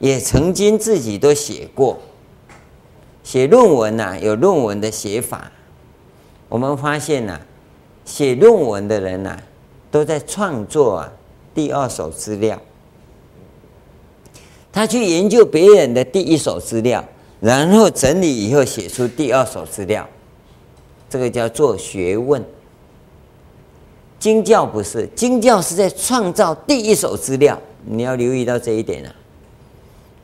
[0.00, 2.00] 也曾经自己都写过。
[3.22, 5.52] 写论文呐，有论文的写法。
[6.48, 7.38] 我们发现呐，
[8.04, 9.38] 写论文的人呐，
[9.92, 11.12] 都在创作啊
[11.54, 12.60] 第二手资料。
[14.72, 17.04] 他去研究别人的第一手资料，
[17.40, 20.08] 然后整理以后写出第二手资料，
[21.10, 22.42] 这个叫做学问。
[24.18, 29.14] 经教不是，经教是在创造第一手资料，你要留意到这一点啊。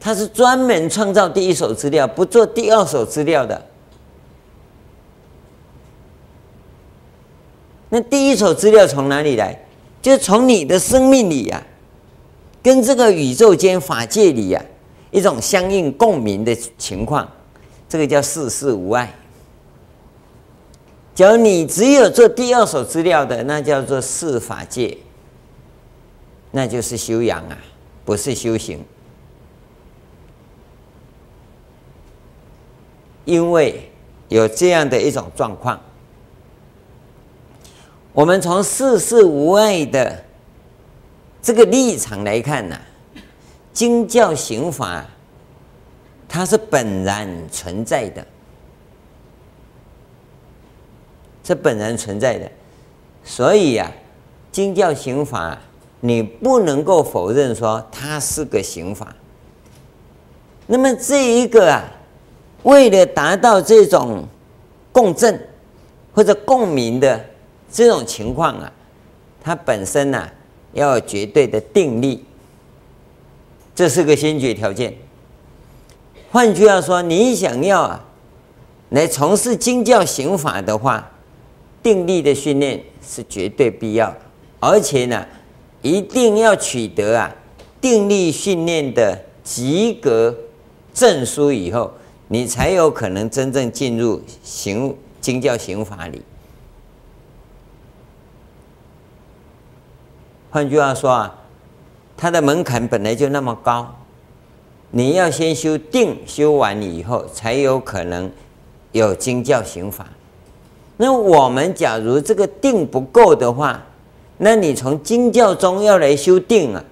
[0.01, 3.61] 他是专门创造第一手资料，不做第二手资料的。
[7.91, 9.67] 那第一手资料从哪里来？
[10.01, 11.61] 就从你的生命里呀。
[12.63, 14.63] 跟这个宇宙间法界里呀、
[15.11, 17.27] 一种相应共鸣的情况，
[17.89, 19.15] 这个叫世事无碍。
[21.15, 24.97] 假如你只有做第二手资料的，那叫做世法界，
[26.51, 27.59] 那就是修养啊，
[28.05, 28.85] 不是修行。
[33.25, 33.91] 因为
[34.29, 35.81] 有这样的一种状况，
[38.13, 40.25] 我们从世事无碍的。
[41.41, 42.79] 这个立场来看呢、
[43.73, 45.05] 经教刑法，
[46.29, 48.27] 它是本然存在的，
[51.45, 52.51] 是本然存在的，
[53.23, 53.93] 所以呀、啊，
[54.53, 55.59] 经教刑法，
[56.01, 59.15] 你不能够否认说它是个刑法。
[60.67, 61.85] 那么这一个啊，
[62.65, 64.27] 为了达到这种
[64.93, 65.49] 共振
[66.13, 67.25] 或者共鸣的
[67.71, 68.71] 这种情况啊，
[69.43, 70.29] 它本身呢、
[70.73, 72.25] 要有绝对的定力，
[73.75, 74.95] 这是个先决条件。
[76.31, 78.05] 换句话说，你想要啊，
[78.91, 81.11] 来从事经教行法的话，
[81.83, 84.15] 定力的训练是绝对必要，
[84.61, 85.27] 而且呢，
[85.81, 87.35] 一定要取得啊
[87.81, 90.37] 定力训练的及格
[90.93, 91.93] 证书以后，
[92.29, 96.21] 你才有可能真正进入行经教行法里。
[100.51, 101.35] 换句话说啊，
[102.17, 103.95] 它的门槛本来就那么高，
[104.91, 108.31] 你要先修定，修完以后才有可能
[108.93, 110.07] 有经教行法。
[110.97, 113.83] 那我们假如这个定不够的话，
[114.39, 116.83] 那你从经教中要来修定啊，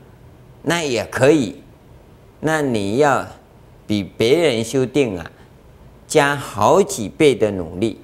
[0.63, 1.63] 那也可以。
[2.41, 3.27] 那你要
[3.87, 5.31] 比别人修定啊，
[6.07, 7.99] 加好几倍的努力。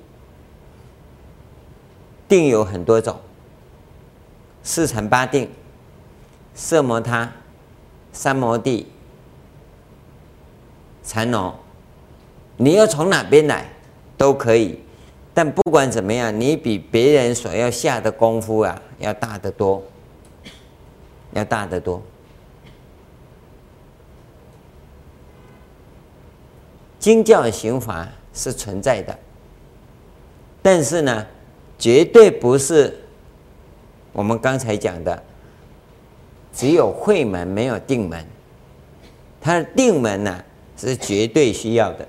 [2.26, 3.14] 定有很多种。
[4.62, 5.50] 四禅八定、
[6.54, 7.32] 色摩他、
[8.12, 8.86] 三摩地、
[11.02, 11.52] 禅那，
[12.56, 13.68] 你要从哪边来
[14.16, 14.78] 都可以，
[15.34, 19.82] 但不管怎么样，你比别人所要下的功夫啊，要大得多，
[21.32, 22.00] 要大得多。
[27.00, 29.18] 经教行法是存在的，
[30.62, 31.26] 但是呢，
[31.76, 33.00] 绝对不是。
[34.12, 35.22] 我们刚才讲的，
[36.52, 38.26] 只有会门没有定门，
[39.40, 40.44] 它的定门呢、
[40.76, 42.08] 是绝对需要的。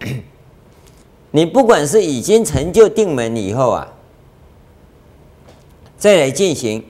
[1.32, 3.92] 你不管是已经成就定门以后啊，
[5.96, 6.84] 再来进行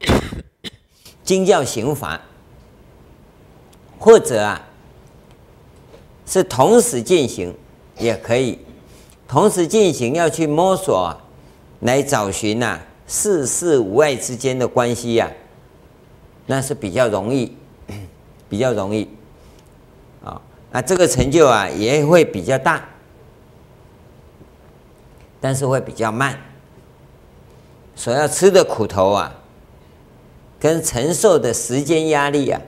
[1.24, 2.20] 经教行法，
[3.98, 4.66] 或者啊
[6.26, 7.54] 是同时进行
[7.98, 8.58] 也可以，
[9.28, 11.26] 同时进行要去摸索、啊。
[11.80, 15.30] 来找寻呐、啊，世事无碍之间的关系呀、
[16.46, 17.56] 那是比较容易，
[18.48, 19.08] 比较容易，
[20.22, 20.40] 啊、
[20.70, 22.86] 那这个成就啊也会比较大，
[25.40, 26.38] 但是会比较慢，
[27.96, 29.34] 所要吃的苦头啊，
[30.60, 32.60] 跟承受的时间压力啊，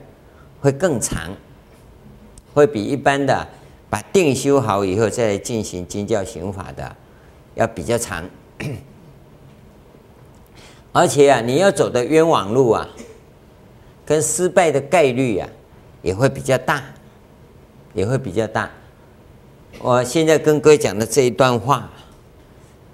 [0.59, 1.35] 会更长，
[2.53, 3.47] 会比一般的
[3.91, 6.95] 把定修好以后再进行经教行法的
[7.53, 8.27] 要比较长。
[10.93, 12.87] 而且啊，你要走的冤枉路啊，
[14.05, 15.49] 跟失败的概率啊，
[16.01, 16.81] 也会比较大，
[17.93, 18.69] 也会比较大。
[19.79, 21.89] 我现在跟各位讲的这一段话，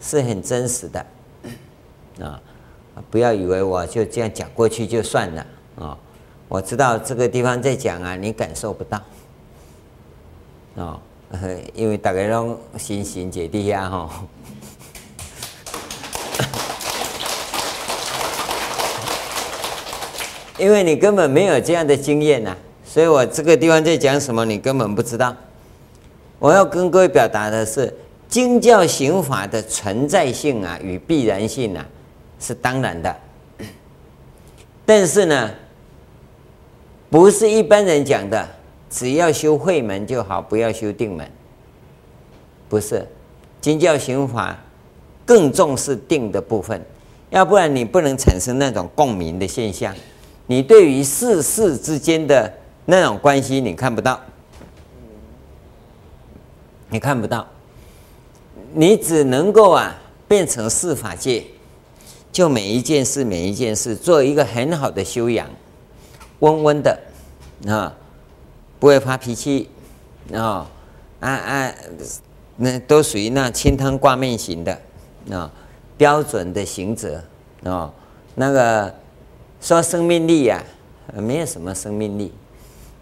[0.02, 1.06] 是很真实的
[2.22, 2.42] 啊！
[3.12, 5.46] 不要以为我就这样讲过去就算了
[5.78, 5.98] 啊！
[6.48, 9.02] 我知道这个地方在讲啊，你感受不到
[10.78, 11.00] 啊，
[11.74, 14.10] 因为大家都心心姐弟呀吼，
[20.60, 25.36] 因为你根本没有这样的经验呐，所以我这个地方在讲什么，你根本不知道。
[26.38, 27.93] 我要跟各位表达的是。
[28.30, 31.84] 经教行法的存在性啊，与必然性啊，
[32.39, 33.15] 是当然的。
[34.86, 35.50] 但是呢，
[37.10, 38.48] 不是一般人讲的，
[38.88, 41.28] 只要修慧门就好，不要修定门。
[42.69, 43.04] 不是，
[43.60, 44.56] 经教行法
[45.26, 46.80] 更重视定的部分，
[47.32, 49.91] 要不然你不能产生那种共鸣的现象。
[50.50, 52.52] 你对于事事之间的
[52.86, 54.20] 那种关系，你看不到，
[56.90, 57.46] 你看不到。
[58.74, 59.96] 你只能够啊，
[60.28, 61.46] 变成四法界，
[62.32, 65.48] 就每一件事每一件事做一个很好的修养，
[66.40, 67.00] 温温的
[67.68, 67.94] 啊，
[68.80, 69.70] 不会发脾气
[70.34, 70.68] 啊
[71.20, 71.76] 啊啊，
[72.58, 74.80] 那都属于那清汤挂面型的
[75.30, 75.52] 啊，
[75.96, 77.24] 标准的行者
[77.64, 77.94] 啊，
[78.34, 78.96] 那个
[79.62, 80.63] 说生命力呀、
[81.15, 82.32] 没有什么生命力。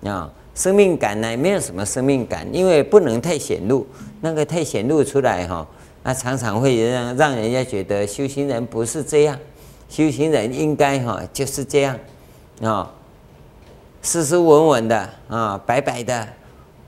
[0.03, 0.31] 啊。
[0.55, 3.85] 生命感呢，没有什么生命感，因为不能太显露，
[4.21, 5.67] 那个太显露出来哈，
[6.01, 9.37] 那常常会让让人家觉得修行人不是这样，
[9.87, 11.95] 修行人应该哈就是这样，
[12.63, 12.91] 啊，
[14.01, 16.27] 斯斯文文的啊，白白的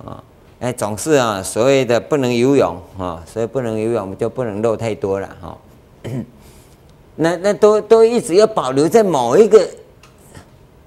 [0.03, 0.23] 啊，
[0.59, 5.55] 哎，总是啊，所谓的不能游泳啊，所以不能游泳就不能露太多了哈，
[7.21, 9.69] 那那都都一直要保留在某一个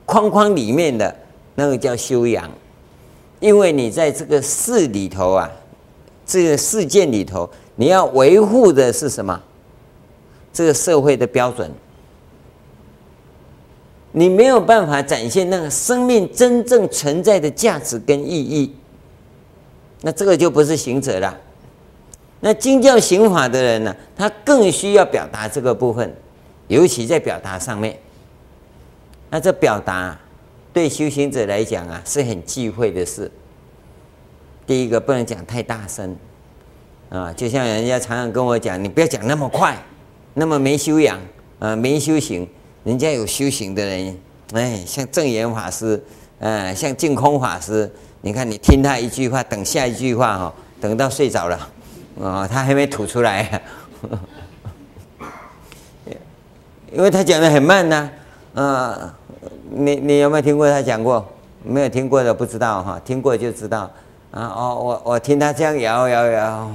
[0.07, 1.15] 框框里面的
[1.55, 2.51] 那个叫修养。
[3.39, 5.51] 因为你在这个事里头啊，
[6.25, 9.39] 这个事件里头，你要维护的是什么？
[10.55, 11.71] 这个社会的标准，
[14.13, 18.75] 你没有办法展现那个生命真正存在的价值跟意义，
[20.01, 21.39] 那这个就不是行者了。
[22.45, 26.15] 那经教行法的人呢，他更需要表达这个部分，
[26.69, 27.99] 尤其在表达上面。
[29.31, 30.19] 那这表达。
[30.75, 33.31] 对修行者来讲啊，是很忌讳的事。
[34.67, 36.17] 第一个不能讲太大声，
[37.11, 39.77] 啊，就像人家常常跟我讲，你不要讲那么快，
[40.33, 41.21] 那么没修养，
[41.59, 42.49] 啊，没修行。
[42.85, 44.19] 人家有修行的人，
[44.55, 46.03] 哎，像正言法师，
[46.41, 51.69] 啊，像净空法师，你看你听他一句话，等下一句话哈，等到睡着了，
[52.23, 53.61] 啊，他还没吐出来，
[56.93, 58.11] 因为他讲的很慢呢，
[58.55, 59.15] 啊。
[59.75, 61.27] 你你有没有听过他讲过？
[61.65, 63.91] 没有听过的不知道哈，听过就知道。
[64.31, 66.71] 啊哦，我我听他这样摇摇摇。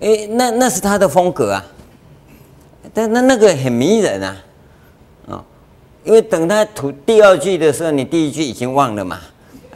[0.00, 1.62] 哎，那那是他的风格啊。
[2.94, 4.36] 但那那个很迷人啊，
[5.28, 5.44] 啊，
[6.04, 9.20] 因为等他吐第二句的时候，你第一句已经忘了嘛。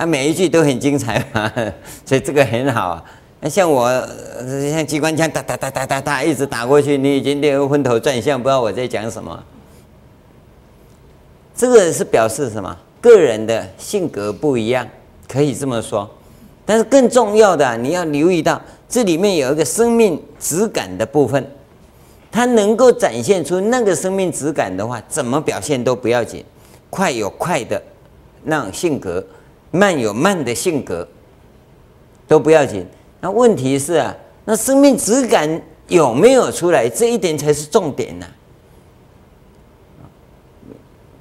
[0.00, 1.52] 啊，每一句都很精彩嘛，
[2.06, 3.04] 所以这个很好啊。
[3.38, 3.86] 那像我，
[4.72, 9.44] 像机关枪，哒哒哒哒哒哒，一直打过去，你已经练昏头转向，不知道我在讲什么。
[11.54, 12.74] 这个是表示什么？
[13.02, 14.88] 个人的性格不一样，
[15.28, 16.08] 可以这么说。
[16.64, 18.58] 但是更重要的，你要留意到，
[18.88, 21.46] 这里面有一个生命质感的部分，
[22.32, 26.42] 它能够展现出那个生命质感的话，怎么表现都不要紧。
[26.88, 27.82] 快有快的
[28.44, 29.22] 那种性格，
[29.70, 31.06] 慢有慢的性格，
[32.26, 32.86] 都不要紧。
[33.20, 36.88] 那问题是啊，那生命质感有没有出来？
[36.88, 38.26] 这一点才是重点呐。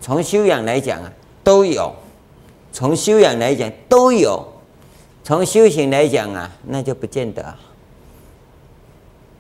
[0.02, 1.12] 从修养来讲啊，
[1.44, 1.94] 都有；
[2.72, 4.42] 从修养来讲都有；
[5.24, 7.56] 从修行来讲啊，那就不见得，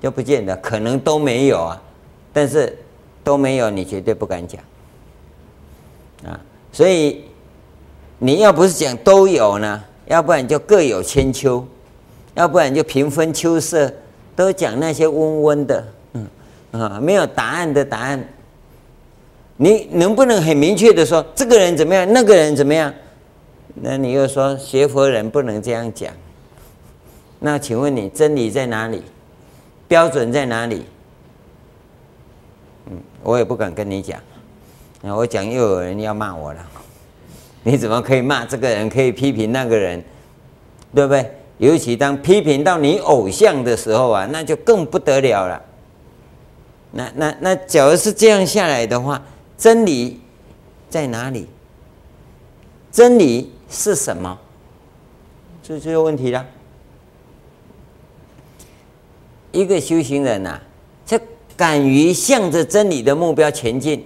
[0.01, 1.81] 就不见得，可能都没有啊。
[2.31, 2.77] 但是
[3.23, 4.61] 都没有，你绝对不敢讲
[6.25, 6.39] 啊。
[6.71, 7.23] 所以
[8.19, 11.65] 你要不是讲都有呢，要不然就各有千秋。
[12.35, 13.91] 要不然就平分秋色，
[14.33, 16.27] 都讲那些温温的，嗯
[16.71, 18.23] 啊，没有答案的答案。
[19.57, 22.93] 你能不能很明确的说这个人怎么样，那个人怎么样？
[23.73, 26.13] 那你又说学佛人不能这样讲。
[27.39, 29.03] 那请问你真理在哪里？
[29.87, 30.85] 标准在哪里？
[32.85, 34.17] 嗯，我也不敢跟你讲。
[35.01, 36.65] 那我讲又有人要骂我了。
[37.63, 38.89] 你怎么可以骂这个人？
[38.89, 40.03] 可以批评那个人，
[40.93, 41.31] 对不对？
[41.57, 45.61] 尤其当批评到你偶像的时候啊，那就更不得了了。
[46.91, 49.21] 那那那，假如是这样下来的话，
[49.57, 50.19] 真理
[50.89, 51.47] 在哪里？
[52.91, 54.39] 真理是什么？
[55.61, 56.45] 这就有问题了。
[59.51, 60.61] 一个修行人呐、啊，
[61.05, 61.19] 就
[61.57, 64.03] 敢于向着真理的目标前进，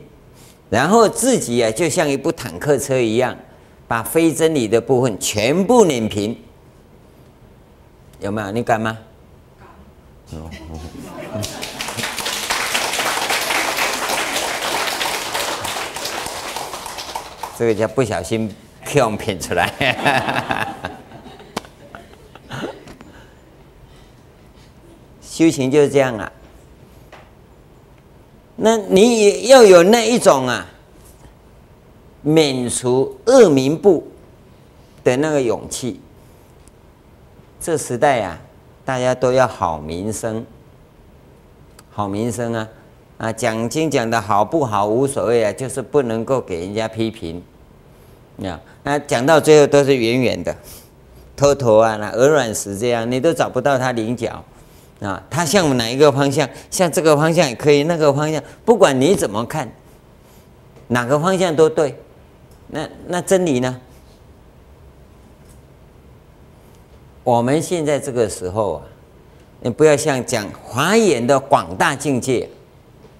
[0.74, 3.38] 然后自己啊，就像一部坦克车一样，
[3.88, 6.36] 把非真理的部分全部碾平。
[8.20, 8.50] 有没有？
[8.52, 8.98] 你敢吗？
[17.56, 18.52] 这个叫不小心
[18.84, 19.72] 票骗出来。
[25.22, 26.32] 修行就是这样啊。
[28.56, 30.68] 那你也要有那一种啊，
[32.22, 34.08] 免除恶名簿
[35.04, 36.00] 的那个勇气。
[37.60, 38.40] 这时代啊，
[38.86, 40.46] 大家都要好名声，
[41.90, 42.68] 好名声啊。
[43.18, 47.42] 啊，讲经讲的好不好无所谓啊，就是不能够给人家批评。
[48.36, 50.54] 那那讲到最后都是远远的，
[51.36, 54.44] 头头啊，那鹅卵石这样，你都找不到它棱角。
[55.04, 56.48] 啊，它向哪一个方向？
[56.72, 59.72] 向这个方向也可以，那个方向，不管你怎么看，
[60.88, 61.96] 哪个方向都对。
[62.68, 63.80] 那那真理呢？
[67.24, 68.82] 我们现在这个时候啊，
[69.62, 72.50] 你不要像讲华严的广大境界。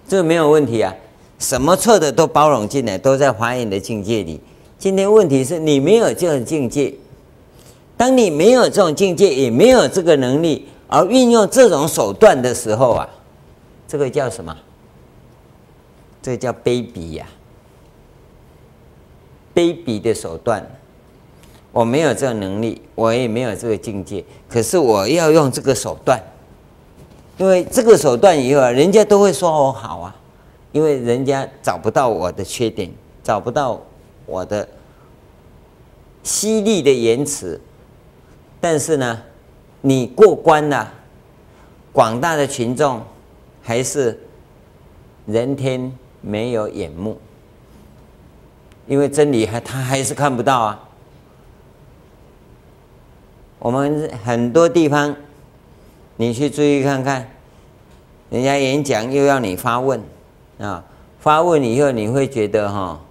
[0.06, 0.94] 这没有问题啊，
[1.40, 4.42] 什么错的都包容进来，都在华严的境界里。
[4.78, 6.94] 今天问题是你没有这种境界，
[7.96, 13.10] 当你没有这种境界，也没有这个能力，而运用这种手段的时候啊，
[13.88, 14.56] 这个叫什么？
[16.22, 17.26] 这叫卑鄙呀！
[19.56, 20.64] 卑鄙的手段，
[21.72, 26.22] 我没有这个能力，我也没有这个境界，可是我要用这个手段。
[27.40, 30.16] 因为这个手段以后啊，人家都会说我好啊，
[30.74, 32.92] 因为人家找不到我的缺点，
[33.24, 33.82] 找不到
[34.28, 34.70] 我的
[36.22, 37.60] 犀利的言辞，
[38.62, 39.24] 但是呢，
[39.86, 40.92] 你过关了，
[41.92, 43.04] 广大的群众
[43.62, 44.18] 还是
[45.26, 47.20] 人天没有眼目，
[48.88, 50.90] 因为真理还他还是看不到啊。
[53.60, 55.16] 我们很多地方。
[56.16, 57.28] 你去注意看看，
[58.30, 60.00] 人家演讲又要你发问
[60.60, 60.84] 啊，
[61.20, 63.02] 发问以后你会觉得哈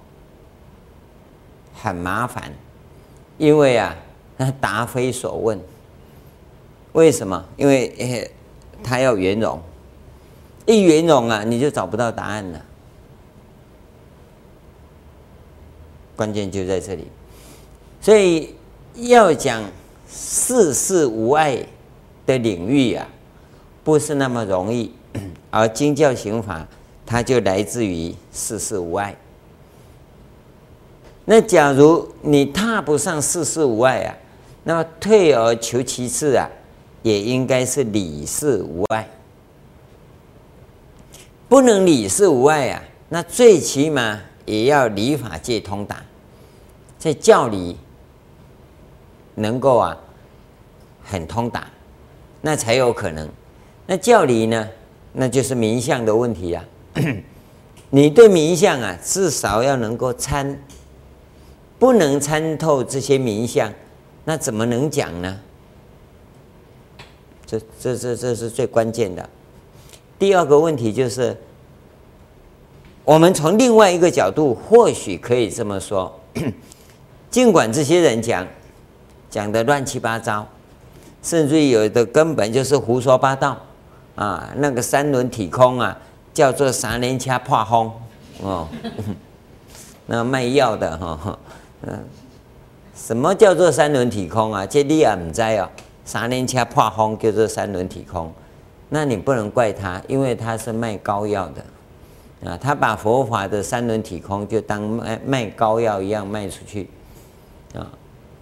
[1.74, 2.44] 很麻烦，
[3.38, 3.96] 因为啊，
[4.60, 5.60] 答非所问。
[6.92, 7.44] 为什么？
[7.56, 8.30] 因为
[8.82, 9.60] 他要圆融，
[10.66, 12.62] 一圆融啊，你就找不到答案了。
[16.16, 17.06] 关键就在这里，
[18.00, 18.54] 所以
[18.94, 19.62] 要讲
[20.08, 21.66] 世事无碍。
[22.24, 23.04] 的领域啊，
[23.82, 24.94] 不是那么容易，
[25.50, 26.64] 而经教行法，
[27.04, 29.12] 它就来自于世事无碍。
[31.24, 34.14] 那假如你踏不上世事无碍啊，
[34.62, 36.48] 那么退而求其次啊，
[37.02, 39.08] 也应该是理事无碍。
[41.48, 46.02] 不能理事无碍啊，那最起码也要理法界通达，
[46.98, 47.76] 在教理
[49.34, 49.96] 能够啊
[51.02, 51.66] 很通达。
[52.40, 53.28] 那才有可能。
[53.86, 54.68] 那教理呢？
[55.12, 56.64] 那就是名相的问题啊。
[57.90, 60.58] 你对名相啊，至少要能够参，
[61.78, 63.70] 不能参透这些名相，
[64.24, 65.38] 那怎么能讲呢？
[67.52, 69.28] 这、这、这、这是最关键的。
[70.18, 71.36] 第二个问题就是，
[73.04, 76.18] 我们从另外一个角度，或许可以这么说：
[77.30, 78.46] 尽管这些人讲，
[79.28, 80.46] 讲的乱七八糟。
[81.22, 83.56] 甚至有的根本就是胡说八道，
[84.16, 85.96] 啊，那个三轮体空啊，
[86.34, 87.92] 叫做三轮车破风
[88.40, 88.68] 哦，
[90.06, 91.38] 那卖药的哈，
[91.82, 92.04] 嗯，
[92.96, 94.66] 什么叫做三轮体空啊？
[94.66, 95.70] 这你也不知哦，
[96.04, 98.32] 三轮车破风叫做三轮体空，
[98.88, 106.88] 那你不能怪他，因为他是卖膏药的，啊，他把佛法的三轮体空就当卖卖膏药一样卖出去，
[107.74, 107.86] 啊，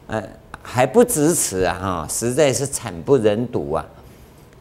[0.08, 0.28] 哎。
[0.62, 1.78] 还不止此啊！
[1.80, 3.84] 哈，实在是惨不忍睹啊！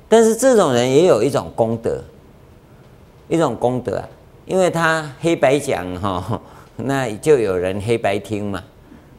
[0.07, 2.01] 但是这种人也有一种功德，
[3.27, 4.07] 一种功德啊，
[4.45, 6.41] 因为他黑白讲哈，
[6.77, 8.63] 那就有人黑白听嘛，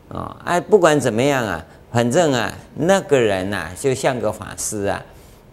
[0.09, 1.62] 啊，哎，不管怎么样啊，
[1.93, 5.05] 反正啊，那个人呐，就像个法师啊，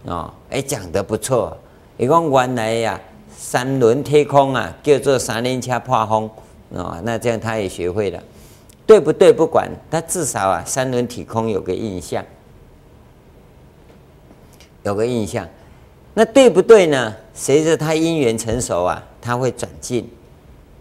[0.05, 1.57] 哦，哎，讲得不错。
[1.97, 3.01] 一共原来呀，
[3.35, 6.29] 三轮体空啊，叫做三轮车破风
[6.75, 8.21] 啊，那这样他也学会了。
[8.85, 9.33] 对不对？
[9.33, 12.23] 不管他，至少啊，三轮体空有个印象，
[14.83, 15.45] 有个印象。
[16.13, 17.13] 那对不对呢？
[17.33, 20.09] 随着他因缘成熟啊，他会转进，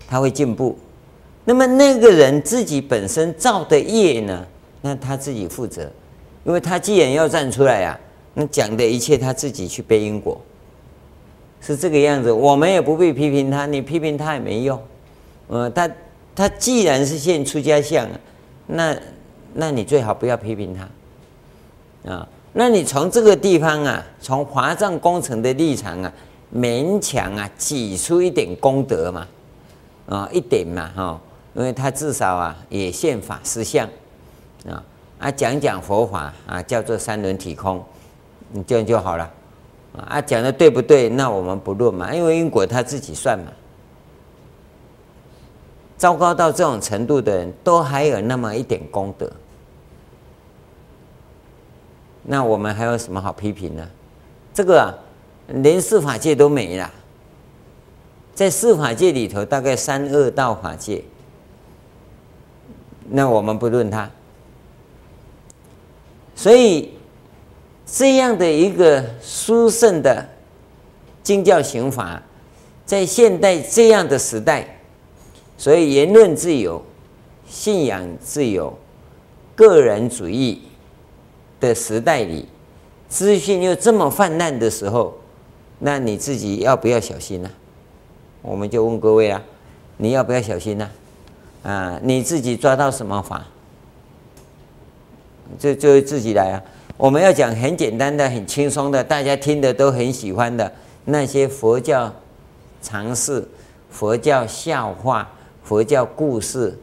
[0.07, 0.79] 他会进步。
[1.45, 4.47] 那么那个人自己本身造的业呢？
[4.87, 5.91] 那他自己负责。
[6.45, 7.99] 因为他既然要站出来啊，
[8.35, 10.41] 那讲的一切他自己去背因果，
[11.61, 12.31] 是这个样子。
[12.31, 14.81] 我们也不必批评他，你批评他也没用。
[15.49, 15.91] 呃，他
[16.37, 18.07] 他既然是现出家相，
[18.69, 18.97] 那
[19.55, 22.29] 那你最好不要批评他啊。
[22.53, 26.13] 那你从这个地方啊，从华藏工程的立场啊，
[26.55, 29.27] 勉强啊挤出一点功德嘛，
[30.09, 31.21] 啊一点嘛哈，
[31.55, 33.89] 因为他至少啊也现法实相
[34.69, 34.83] 啊。
[35.19, 37.83] 啊，讲讲佛法啊，叫做三轮体空，
[38.51, 39.31] 你这样就好了。
[39.97, 41.09] 啊，讲的对不对？
[41.09, 43.51] 那我们不论嘛，因为因果他自己算嘛。
[45.97, 49.33] 糟糕到这种程度的人都还有那么一点功德，
[52.23, 53.89] 那我们还有什么好批评呢？
[54.53, 54.93] 这个啊，
[55.47, 56.91] 连四法界都没了，
[58.35, 61.03] 在四法界里头，大概三恶道法界，
[63.09, 64.11] 那我们不论他。
[66.37, 66.91] 所以，
[67.87, 70.29] 这样的一个殊胜的
[71.23, 72.23] 经教行法，
[72.85, 74.79] 在现代这样的时代，
[75.57, 76.85] 所以言论自由、
[77.49, 78.79] 信仰自由、
[79.55, 80.63] 个人主义
[81.59, 82.47] 的时代里，
[83.09, 85.19] 资讯又这么泛滥的时候，
[85.79, 87.51] 那你自己要不要小心呢？
[88.43, 89.43] 我们就问各位啊，
[89.97, 90.91] 你要不要小心呢？
[91.63, 93.47] 啊，你自己抓到什么法？
[95.59, 96.63] 就就自己来啊！
[96.97, 100.71] 我们要讲很简单的、很轻松的，大家听的都很喜欢的
[101.05, 102.13] 那些佛教
[102.81, 103.47] 常识、
[103.91, 105.29] 佛教笑话、
[105.63, 106.79] 佛教故事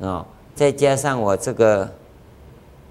[0.00, 1.88] 啊，再加上我这个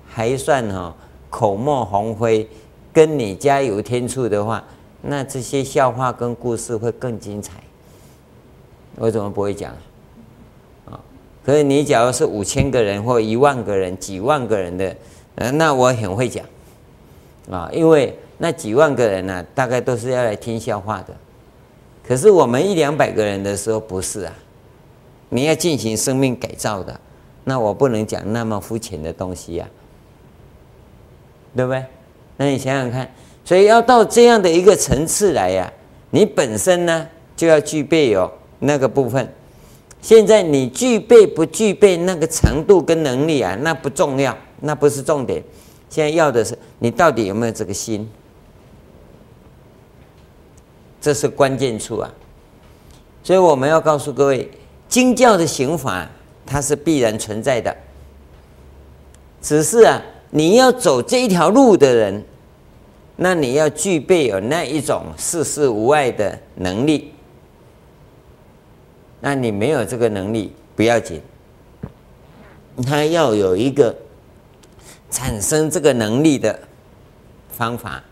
[0.07, 0.93] 还算哈
[1.29, 2.47] 口沫横飞，
[2.91, 4.63] 跟你加油添醋的话，
[5.01, 7.53] 那这些笑话跟故事会更精彩。
[8.95, 9.73] 我怎么不会讲？
[11.47, 14.93] 所以你假如是五千个人或一万个人、几万个人的，
[15.35, 16.45] 呃那我很会讲
[17.49, 21.15] 啊，因为那几万个人呢、大概都是要来听笑话的。
[22.05, 24.33] 可是我们一两百个人的时候不是啊，
[25.29, 26.99] 你要进行生命改造的，
[27.45, 29.65] 那我不能讲那么肤浅的东西呀、
[31.55, 31.85] 对不对？
[32.35, 33.09] 那你想想看，
[33.45, 35.71] 所以要到这样的一个层次来呀、
[36.09, 38.29] 你本身呢就要具备有
[38.59, 39.25] 那个部分。
[40.07, 43.53] 现在你具备不具备那个程度跟能力啊？
[43.59, 45.43] 那不重要，那不是重点。
[45.89, 48.09] 现在要的是你到底有没有这个心，
[51.01, 52.09] 这是关键处啊。
[53.21, 54.49] 所以我们要告诉各位，
[54.87, 56.09] 经教的行法
[56.45, 57.75] 它是必然存在的，
[59.41, 62.23] 只是啊，你要走这一条路的人，
[63.17, 67.11] 那你要具备有那一种世事无碍的能力。
[69.19, 71.21] 那你没有这个能力不要紧，
[72.85, 73.95] 他要有一个
[75.09, 76.59] 产生这个能力的
[77.49, 78.03] 方法，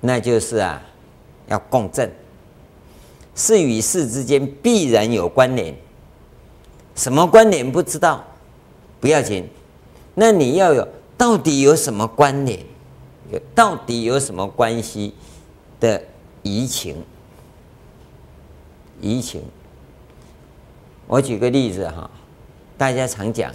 [0.00, 0.82] 那就是啊，
[1.46, 2.10] 要共振，
[3.36, 5.72] 事与事之间必然有关联，
[6.96, 8.24] 什么关联不知道
[8.98, 9.48] 不要紧，
[10.14, 10.86] 那你要有
[11.16, 12.58] 到底有什么关联，
[13.30, 15.14] 有到底有什么关系
[15.78, 16.02] 的
[16.42, 16.96] 移情，
[19.00, 19.40] 移情。
[21.10, 22.08] 我举个例子哈，
[22.78, 23.52] 大家常讲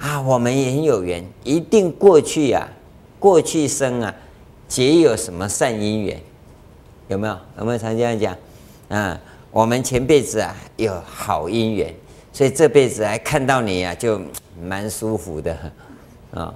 [0.00, 2.66] 啊，我们也很有缘，一定过去呀、啊，
[3.20, 4.12] 过去生啊，
[4.66, 6.20] 结有什么善因缘，
[7.06, 7.38] 有没有？
[7.60, 8.36] 有没有常这样讲？
[8.88, 9.16] 啊，
[9.52, 11.94] 我们前辈子啊有好姻缘，
[12.32, 14.20] 所以这辈子还看到你啊，就
[14.60, 15.56] 蛮舒服的
[16.32, 16.52] 啊。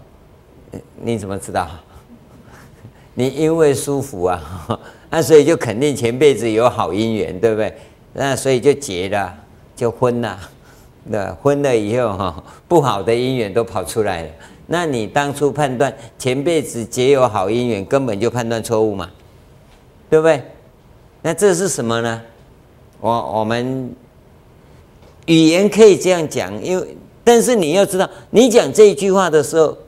[1.01, 1.71] 你怎么知道？
[3.15, 7.73] 你因为舒服啊， 那所以就肯定前辈子有好姻缘，对不对？
[8.15, 9.45] 那所以就结了。
[9.79, 10.37] 就婚了，
[11.07, 14.29] 那婚了以后哈，不好的姻缘都跑出来了。
[14.67, 19.09] 那你当初判断前辈子结有好姻缘，根本就判断错误嘛，
[20.11, 20.43] 对不对？
[21.23, 22.21] 那这是什么呢？
[23.01, 23.95] 我我们
[25.27, 29.79] 语言可以这样讲，因为但是你要知道，你讲这句话的时候，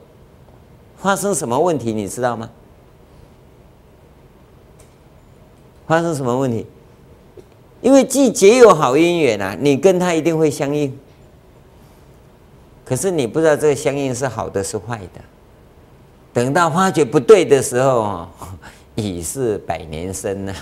[0.97, 2.49] 发生什么问题，你知道吗？
[5.85, 6.65] 发生什么问题？
[7.81, 10.97] 因为既结有好姻缘啊，你跟他一定会相应。
[12.85, 15.21] 可是你不知道这个相应是好的是坏的。
[16.33, 18.27] 等到发觉不对的时候，
[18.95, 20.53] 已是百年身了。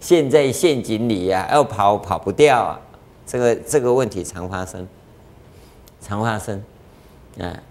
[0.00, 2.80] 陷在陷阱里呀，要跑跑不掉啊！
[3.26, 4.86] 这个这个问题常发生，
[6.00, 6.62] 常发生
[7.38, 7.62] 啊。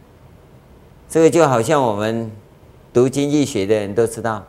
[1.10, 2.30] 这个就好像我们
[2.94, 4.46] 读经济学的人都知道，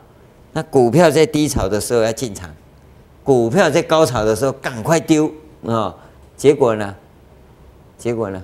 [0.53, 2.53] 那股票在低潮的时候要进场。
[3.29, 5.31] 股票在高潮的时候赶快丢
[5.63, 5.95] 啊！
[6.35, 6.95] 结果呢？
[7.95, 8.43] 结果呢？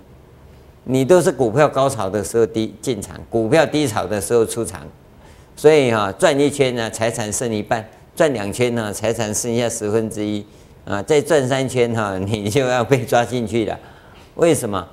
[0.83, 4.85] 你都是股票高潮的时候低进场，股票低潮的时候出场，
[5.55, 7.83] 所以哈、啊、赚一圈呢财产剩一半，
[8.15, 10.45] 赚两圈呢财产剩下十分之一
[10.85, 13.75] 啊，再赚三圈哈、 你就要被抓进去了。
[14.35, 14.87] 为什么？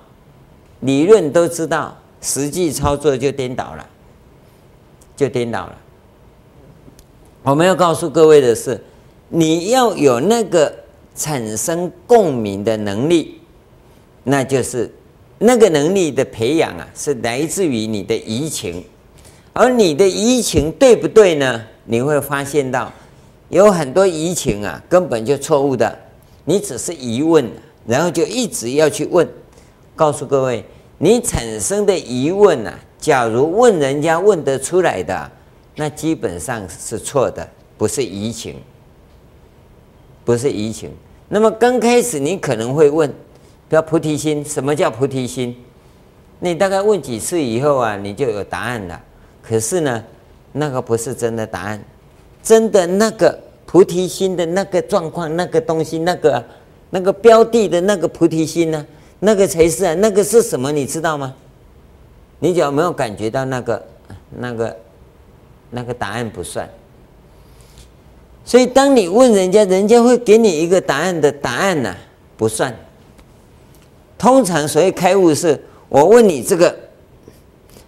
[0.80, 3.86] 理论都知道，实际操作就颠倒了，
[5.14, 5.76] 就颠倒了。
[7.42, 8.82] 我们要告诉各位的是，
[9.32, 10.72] 你要有那个
[11.16, 13.40] 产生共鸣的能力，
[14.22, 14.88] 那就是。
[15.44, 18.84] 那个能力的培养啊，是来自于你的移情，
[19.52, 21.60] 而你的移情对不对呢？
[21.84, 22.92] 你会发现到
[23.48, 25.98] 有很多移情啊，根本就错误的。
[26.44, 27.44] 你只是疑问，
[27.84, 29.28] 然后就一直要去问。
[29.96, 30.64] 告诉各位，
[30.98, 35.28] 你产生的疑问啊，假如问人家问得出来的，
[35.74, 38.54] 那基本上是错的，不是移情，
[40.24, 40.90] 不是移情。
[41.28, 43.12] 那么刚开始你可能会问。
[43.70, 45.56] 叫菩提心，什么叫菩提心？
[46.40, 49.00] 你大概问几次以后啊，你就有答案了。
[49.42, 50.04] 可是呢，
[50.52, 51.82] 那个不是真的答案，
[52.42, 56.44] 真的那个菩提心的那个状况、那个东西、那个
[56.90, 58.86] 那个标的的那个菩提心呢，
[59.20, 60.70] 那个才是啊，那个是什么？
[60.70, 61.34] 你知道吗？
[62.40, 63.86] 你有没有感觉到那个
[64.28, 64.76] 那个
[65.70, 66.68] 那个答案不算？
[68.44, 71.94] 所以当你问人家，人家会给你一个答案的答案呢、
[72.36, 72.74] 不算。
[74.18, 76.76] 通常所谓开悟是，我问你这个，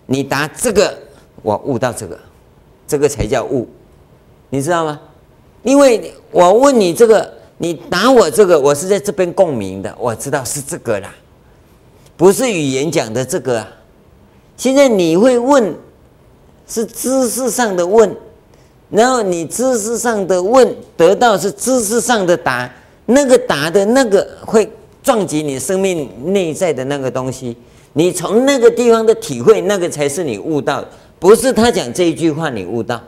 [0.07, 0.97] 你答这个，
[1.43, 2.19] 我悟到这个，
[2.87, 3.69] 这个才叫悟，
[4.51, 5.01] 你知道吗？
[5.63, 11.15] 因为我问你这个，你答我这个，我是在这边共鸣的，我知道是这个啦，
[12.17, 13.69] 不是语言讲的这个啊。
[14.57, 15.75] 现在你会问，
[16.67, 18.15] 是知识上的问，
[18.95, 22.73] 然后你知识上的问得到是知识上的答，
[23.07, 24.71] 那个答的那个会。
[25.03, 27.55] 撞击你生命内在的那个东西，
[27.93, 30.83] 你从那个地方的体会，那个才是你悟到，
[31.19, 32.99] 不是他讲这一句话你悟到。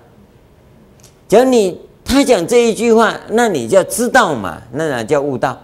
[1.27, 5.59] 假如你他讲这一句话，那你就要知道嘛，那哪叫悟道？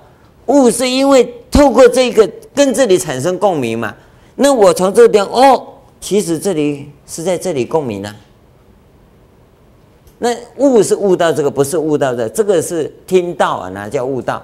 [0.46, 3.94] 悟是因为透过这个跟这里产生共鸣嘛。
[4.36, 5.62] 那我从这边哦，
[6.00, 8.16] 其实这里是在这里共鸣啊。
[10.24, 14.40] 那悟是悟到这个，不是悟到这个，这个是听到啊，哪叫悟道？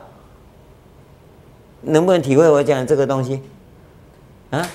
[1.83, 3.41] 能不能体会我讲这个东西？
[4.51, 4.69] 啊？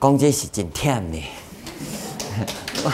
[0.00, 1.20] 讲这是真忝的。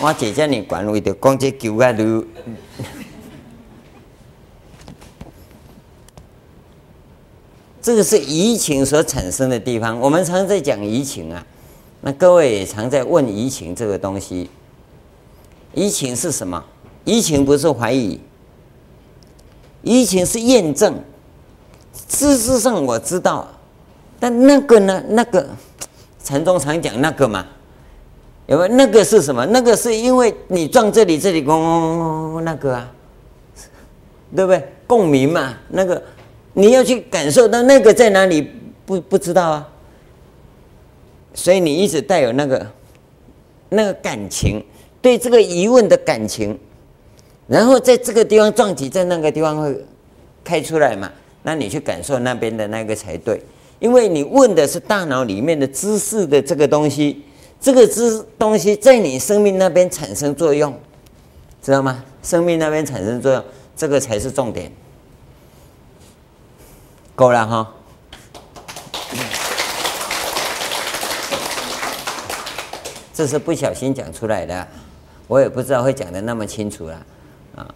[0.00, 2.24] 我姐姐你管我的讲这旧啊都，
[7.84, 10.00] 这个是移情所产生的地方。
[10.00, 11.44] 我们常在讲移情啊。
[12.00, 14.48] 那各位也常在问移情这个东西，
[15.74, 16.64] 移情是什么？
[17.04, 18.18] 移情不是怀疑，
[19.82, 20.98] 移情是验证。
[22.08, 23.46] 事实上我知道，
[24.18, 25.04] 但那个呢？
[25.10, 25.46] 那个
[26.22, 27.46] 禅宗常讲那个嘛，
[28.46, 28.68] 有没有？
[28.76, 29.44] 那个是什么？
[29.44, 32.90] 那个是因为你撞这里，这里嗡那个啊，
[34.34, 34.72] 对不对？
[34.86, 36.02] 共鸣嘛，那个
[36.54, 38.50] 你要去感受到那个在哪里，
[38.86, 39.68] 不不知道啊。
[41.34, 42.66] 所以你一直带有那个
[43.70, 44.64] 那个感情，
[45.02, 46.56] 对这个疑问的感情，
[47.48, 49.84] 然后在这个地方撞击，在那个地方会
[50.44, 51.10] 开出来嘛？
[51.42, 53.42] 那你去感受那边的那个才对，
[53.80, 57.22] 因为你问的是大脑里面的知识的这个东西，
[57.60, 60.72] 这个知东西在你生命那边产生作用，
[61.60, 62.04] 知道吗？
[62.22, 63.44] 生命那边产生作用，
[63.76, 64.70] 这个才是重点。
[67.14, 67.72] 够了哈。
[73.12, 74.66] 这是不小心讲出来的，
[75.28, 77.06] 我也不知道会讲的那么清楚了，
[77.54, 77.66] 啊！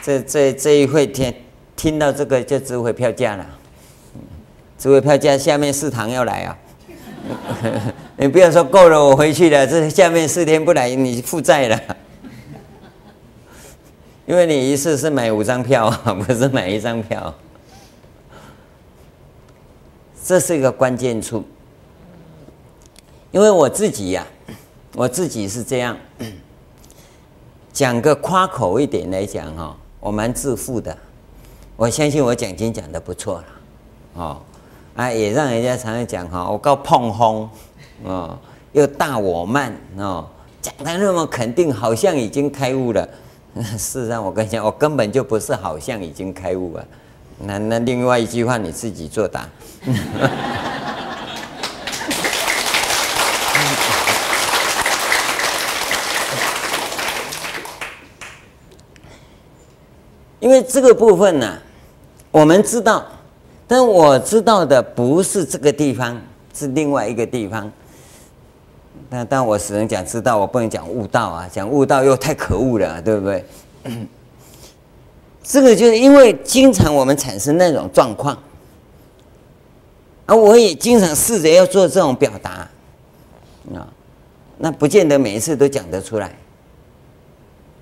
[0.00, 1.34] 这这这一会听
[1.74, 3.44] 听到这个就值回票价了，
[4.78, 6.56] 值回票价，下面四堂要来啊！
[8.18, 11.80] 你不要说够了，我回去了，这下面四天不来，你负债了，
[14.24, 15.90] 因为你一次是买五张票，
[16.26, 17.34] 不是买一张票。
[20.24, 21.44] 这是一个关键处，
[23.30, 24.26] 因为我自己呀、
[24.94, 25.96] 我自己是这样
[27.72, 30.96] 讲个夸口一点来讲哈，我蛮自负的，
[31.76, 33.44] 我相信我讲经讲的不错了，
[34.14, 34.42] 哦，
[34.96, 37.48] 啊也让人家常常讲哈，我告碰风，
[38.04, 38.38] 哦，
[38.72, 40.26] 又大我慢哦，
[40.60, 43.08] 讲的那么肯定，好像已经开悟了，
[43.54, 46.84] 事实上我跟你讲，我根本就不是好像已经开悟了，
[47.38, 49.48] 那那另外一句话你自己作答。
[60.38, 61.58] 因为这个部分呢、
[62.30, 63.04] 我们知道，
[63.66, 66.20] 但我知道的不是这个地方，
[66.54, 67.72] 是另外一个地方。
[69.08, 73.44] 但但我只能讲知道，我不能讲悟道啊，讲悟道又太可恶了，对不对？
[75.42, 78.36] 这个就是因为经常我们产生那种状况，
[80.26, 82.68] 而我也经常试着要做这种表达，
[83.72, 83.86] 啊，
[84.58, 86.34] 那不见得每一次都讲得出来。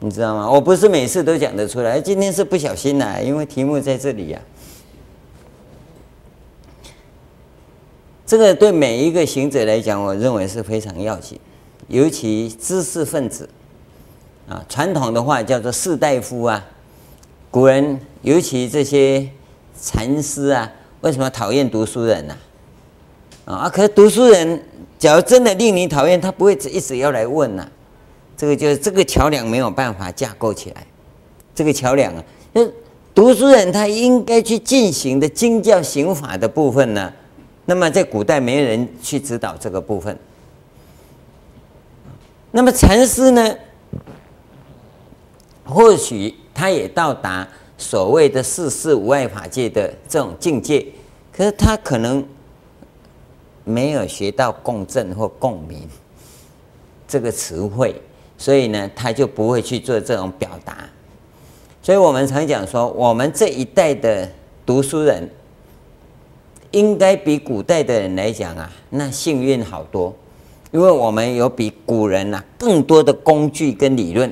[0.01, 0.51] 你知道吗？
[0.51, 4.39] 我不是每次都讲得出来，今天是不小心的，因为题目在这里呀。
[8.35, 11.39] 这个对每一个行者来讲，我认为是非常要紧，
[11.87, 13.49] 尤其知识分子
[14.49, 16.67] 啊，传统的话叫做士大夫啊，
[17.49, 19.25] 古人尤其这些
[19.81, 20.69] 禅师啊，
[21.03, 22.37] 为什么讨厌读书人呢？
[23.45, 24.61] 啊，可是读书人，
[24.99, 27.65] 假如真的令你讨厌，他不会一直要来问呐。
[28.37, 30.85] 这个就是这个桥梁没有办法架构起来，
[31.55, 32.63] 这个桥梁啊，那
[33.15, 37.13] 读书人他应该去进行的经教行法的部分呢，
[37.67, 40.19] 那么在古代没人去指导这个部分。
[42.51, 43.57] 那么禅师呢，
[45.65, 50.87] 或许他也到达所谓的世事无碍法界的这种境界，
[51.33, 52.25] 可是他可能
[53.65, 55.89] 没有学到共振或共鸣
[57.09, 58.01] 这个词汇。
[58.37, 60.79] 所以呢，他就不会去做这种表达。
[61.81, 64.29] 所以我们常讲说，我们这一代的
[64.67, 65.31] 读书人，
[66.75, 70.13] 应该比古代的人来讲啊，那幸运好多，
[70.73, 74.31] 因为我们有比古人呐更多的工具跟理论。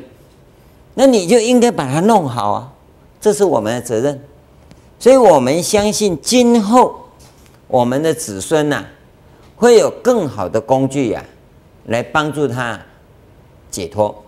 [0.94, 2.72] 那你就应该把它弄好啊，
[3.20, 4.20] 这是我们的责任。
[4.98, 7.08] 所以我们相信，今后
[7.68, 8.84] 我们的子孙呐，
[9.54, 11.24] 会有更好的工具呀，
[11.86, 12.78] 来帮助他。
[13.70, 14.22] 解脱，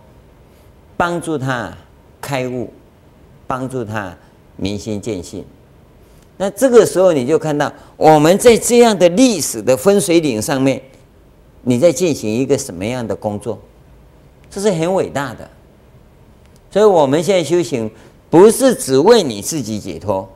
[0.97, 1.71] 帮助他
[2.19, 2.73] 开悟，
[3.45, 4.17] 帮助他
[4.55, 5.45] 明心见性。
[6.37, 10.81] 那这个时候你就看到，我们在这样的历史的分水岭上面，
[11.61, 13.57] 你在进行一个什么样的工作？
[14.49, 15.49] 这是很伟大的。
[16.69, 17.89] 所以我们现在修行，
[18.29, 20.29] 不是只为你自己解脱。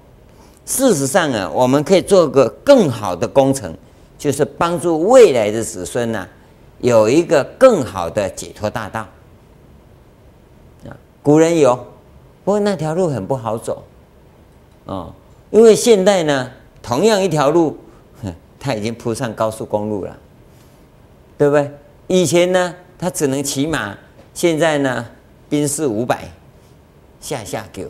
[0.65, 3.75] 事实上啊，我们可以做个更好的工程，
[4.17, 6.25] 就是帮助未来的子孙呢、
[6.79, 9.01] 有一个更好的解脱大道
[10.87, 11.75] 啊，古人有，
[12.45, 13.83] 不过那条路很不好走
[14.85, 15.13] 啊，
[15.51, 17.77] 因为现代呢，同样一条路，
[18.59, 20.17] 他已经铺上高速公路了，
[21.37, 21.71] 对不对？
[22.07, 23.97] 以前呢，他只能骑马，
[24.33, 25.05] 现在呢，
[25.49, 26.29] 宾士五百
[27.19, 27.89] 下下九，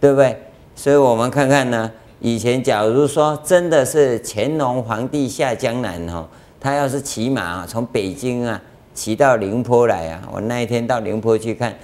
[0.00, 0.36] 对不对？
[0.76, 6.28] 所以我们看看呢，以前假如说真的是乾隆皇帝下江南哈。
[6.60, 8.58] 他要是骑马啊，从北京啊
[8.94, 11.76] 骑到宁波来啊，我那一天到宁波去看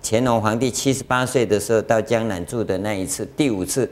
[0.00, 3.90] 乾隆皇帝七十八岁的时候到江南住的那一次，第五次，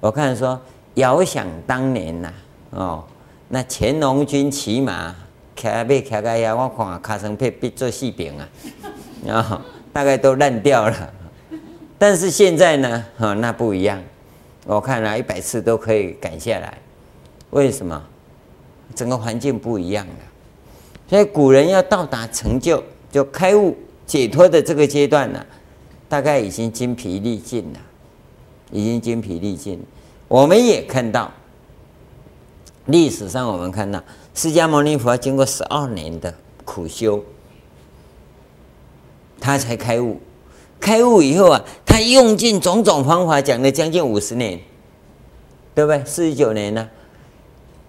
[0.00, 0.60] 我看说，
[0.94, 2.32] 遥想当年呐、
[2.70, 3.04] 哦，
[3.48, 5.14] 那乾隆君骑马，
[5.56, 8.48] 骑背骑个呀，我看卡成被逼做细饼啊，
[9.24, 9.60] 然 后
[9.92, 11.12] 大概都烂掉了。
[11.98, 14.00] 但是现在呢，哦，那不一样，
[14.64, 16.78] 我看了一百次都可以赶下来，
[17.50, 18.00] 为什么？
[18.94, 20.12] 整个环境不一样了，
[21.08, 22.82] 所以古人要到达成就，
[23.12, 23.76] 就开悟
[24.06, 25.44] 解脱的这个阶段呢，
[26.08, 27.80] 大概已经精疲力尽了，
[28.70, 29.82] 已经精疲力尽。
[30.28, 31.30] 我们也看到
[32.86, 34.02] 历史上，我们看到
[34.34, 37.24] 释迦牟尼佛经过十二年的苦修，
[39.40, 40.20] 他才开悟。
[40.80, 44.60] 开悟以后啊，他用尽种种方法，讲了将近五十年，
[45.74, 46.04] 对不对？
[46.04, 46.88] 四十九年呢。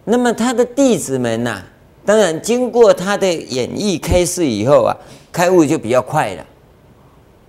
[0.05, 1.63] 那么他的弟子们呐、
[2.03, 4.97] 当然经过他的演绎开示以后啊，
[5.31, 6.45] 开悟就比较快了，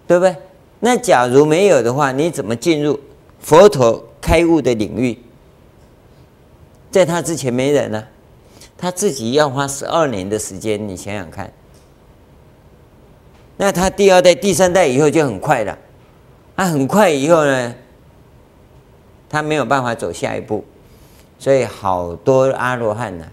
[0.07, 0.37] 对不对？
[0.81, 3.01] 那假如没有的话，你怎么进入
[3.41, 5.19] 佛陀开悟的领域？
[6.91, 8.05] 在他之前没人呢、
[8.77, 11.53] 他自己要花十二年的时间，你想想看。
[13.57, 15.79] 那他第二代、第三代以后就很快了，
[16.57, 17.75] 他很快以后呢，
[19.29, 20.65] 他没有办法走下一步。
[21.39, 23.27] 所以好多阿罗汉呢，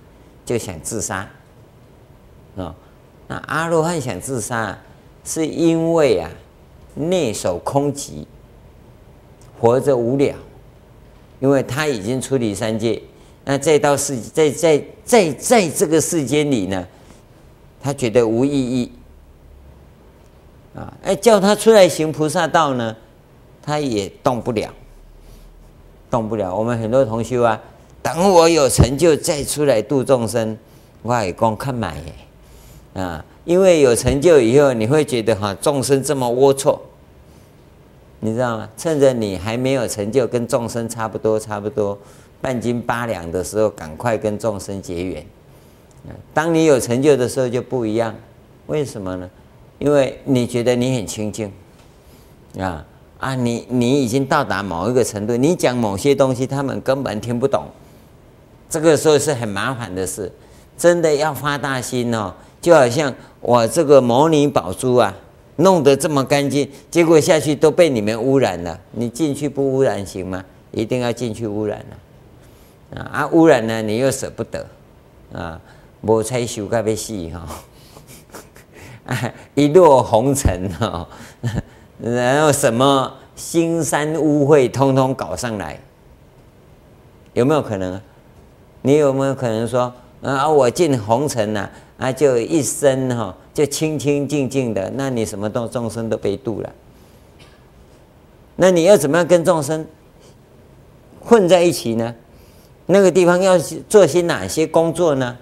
[0.46, 1.28] 就想自杀，
[2.56, 2.74] 啊，
[3.28, 4.78] 那阿罗汉想自杀，
[5.26, 6.30] 是因为啊，
[6.96, 8.26] 内守空寂，
[9.60, 10.36] 活着无聊，
[11.40, 13.02] 因为他已经出离三界，
[13.46, 16.88] 那再到世在在在在这个世间里呢，
[17.82, 18.92] 他觉得无意义，
[20.76, 22.96] 啊，哎，叫他出来行菩萨道呢，
[23.62, 24.70] 他也动不了。
[26.10, 26.56] 动不了。
[26.56, 27.62] 我们很多同修啊，
[28.02, 30.58] 等我有成就再出来度众生，
[31.02, 33.26] 我也光看满耶啊！
[33.44, 36.80] 因为有成就以后，你会觉得哈众生这么龌龊，
[38.20, 38.70] 你知道吗？
[38.76, 41.98] 趁着你还没有成就，跟众生差不多差不多
[42.42, 45.26] 半斤八两的时候，赶快跟众生结缘。
[46.34, 48.16] 当你有成就的时候就不一样，
[48.68, 49.30] 为什么呢？
[49.78, 51.52] 因为你觉得你很清净
[52.58, 52.84] 啊
[53.20, 53.36] 啊！
[53.36, 57.66] 你你已经到达某一个程度，你讲某些东西，他们根本听不懂。
[58.70, 60.32] 这个时候是很麻烦的事，
[60.78, 62.34] 真的要发大心哦。
[62.62, 65.14] 就好像我这个摩尼宝珠啊，
[65.58, 68.80] 弄得这么干净，结果下去都被你们污染了。
[68.92, 70.44] 你进去不污染行吗？
[70.72, 73.10] 一定要进去污染了啊！
[73.14, 74.66] 啊，污染呢，你又舍不得
[75.34, 75.60] 啊，
[76.02, 81.08] 无彩修该被死哈， 一落红尘哈，
[82.00, 85.80] 然后什么腥膻污秽通通搞上来，
[87.34, 88.00] 有没有可能？
[88.84, 89.92] 你有没有可能说
[90.22, 91.72] 啊，我进红尘了？
[91.98, 96.72] 啊，就一生哈，就清清净净的，那你什么都众生都被度了。
[98.56, 99.84] 那你要怎么样跟众生
[101.20, 102.14] 混在一起呢？
[102.86, 105.36] 那个地方要做些哪些工作呢？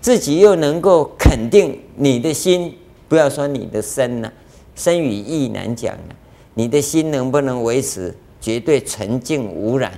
[0.00, 2.78] 自己又能够肯定你的心，
[3.08, 4.32] 不要说你的身呐，
[4.76, 6.14] 身与意难讲啊。
[6.54, 9.92] 你的心能不能维持绝对纯净无染？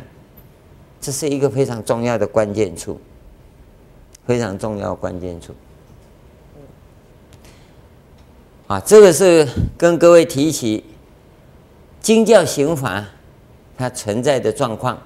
[0.99, 2.99] 这是一个非常重要的关键处，
[4.27, 5.53] 非常重要关键处。
[8.67, 9.47] 啊，这个是
[9.77, 10.83] 跟各位提起
[12.01, 13.05] 经教刑法
[13.77, 14.99] 它存在的状况。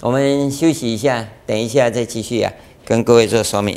[0.00, 2.52] 我们休息一下，等一下再继续啊，
[2.84, 3.76] 跟各位做说明。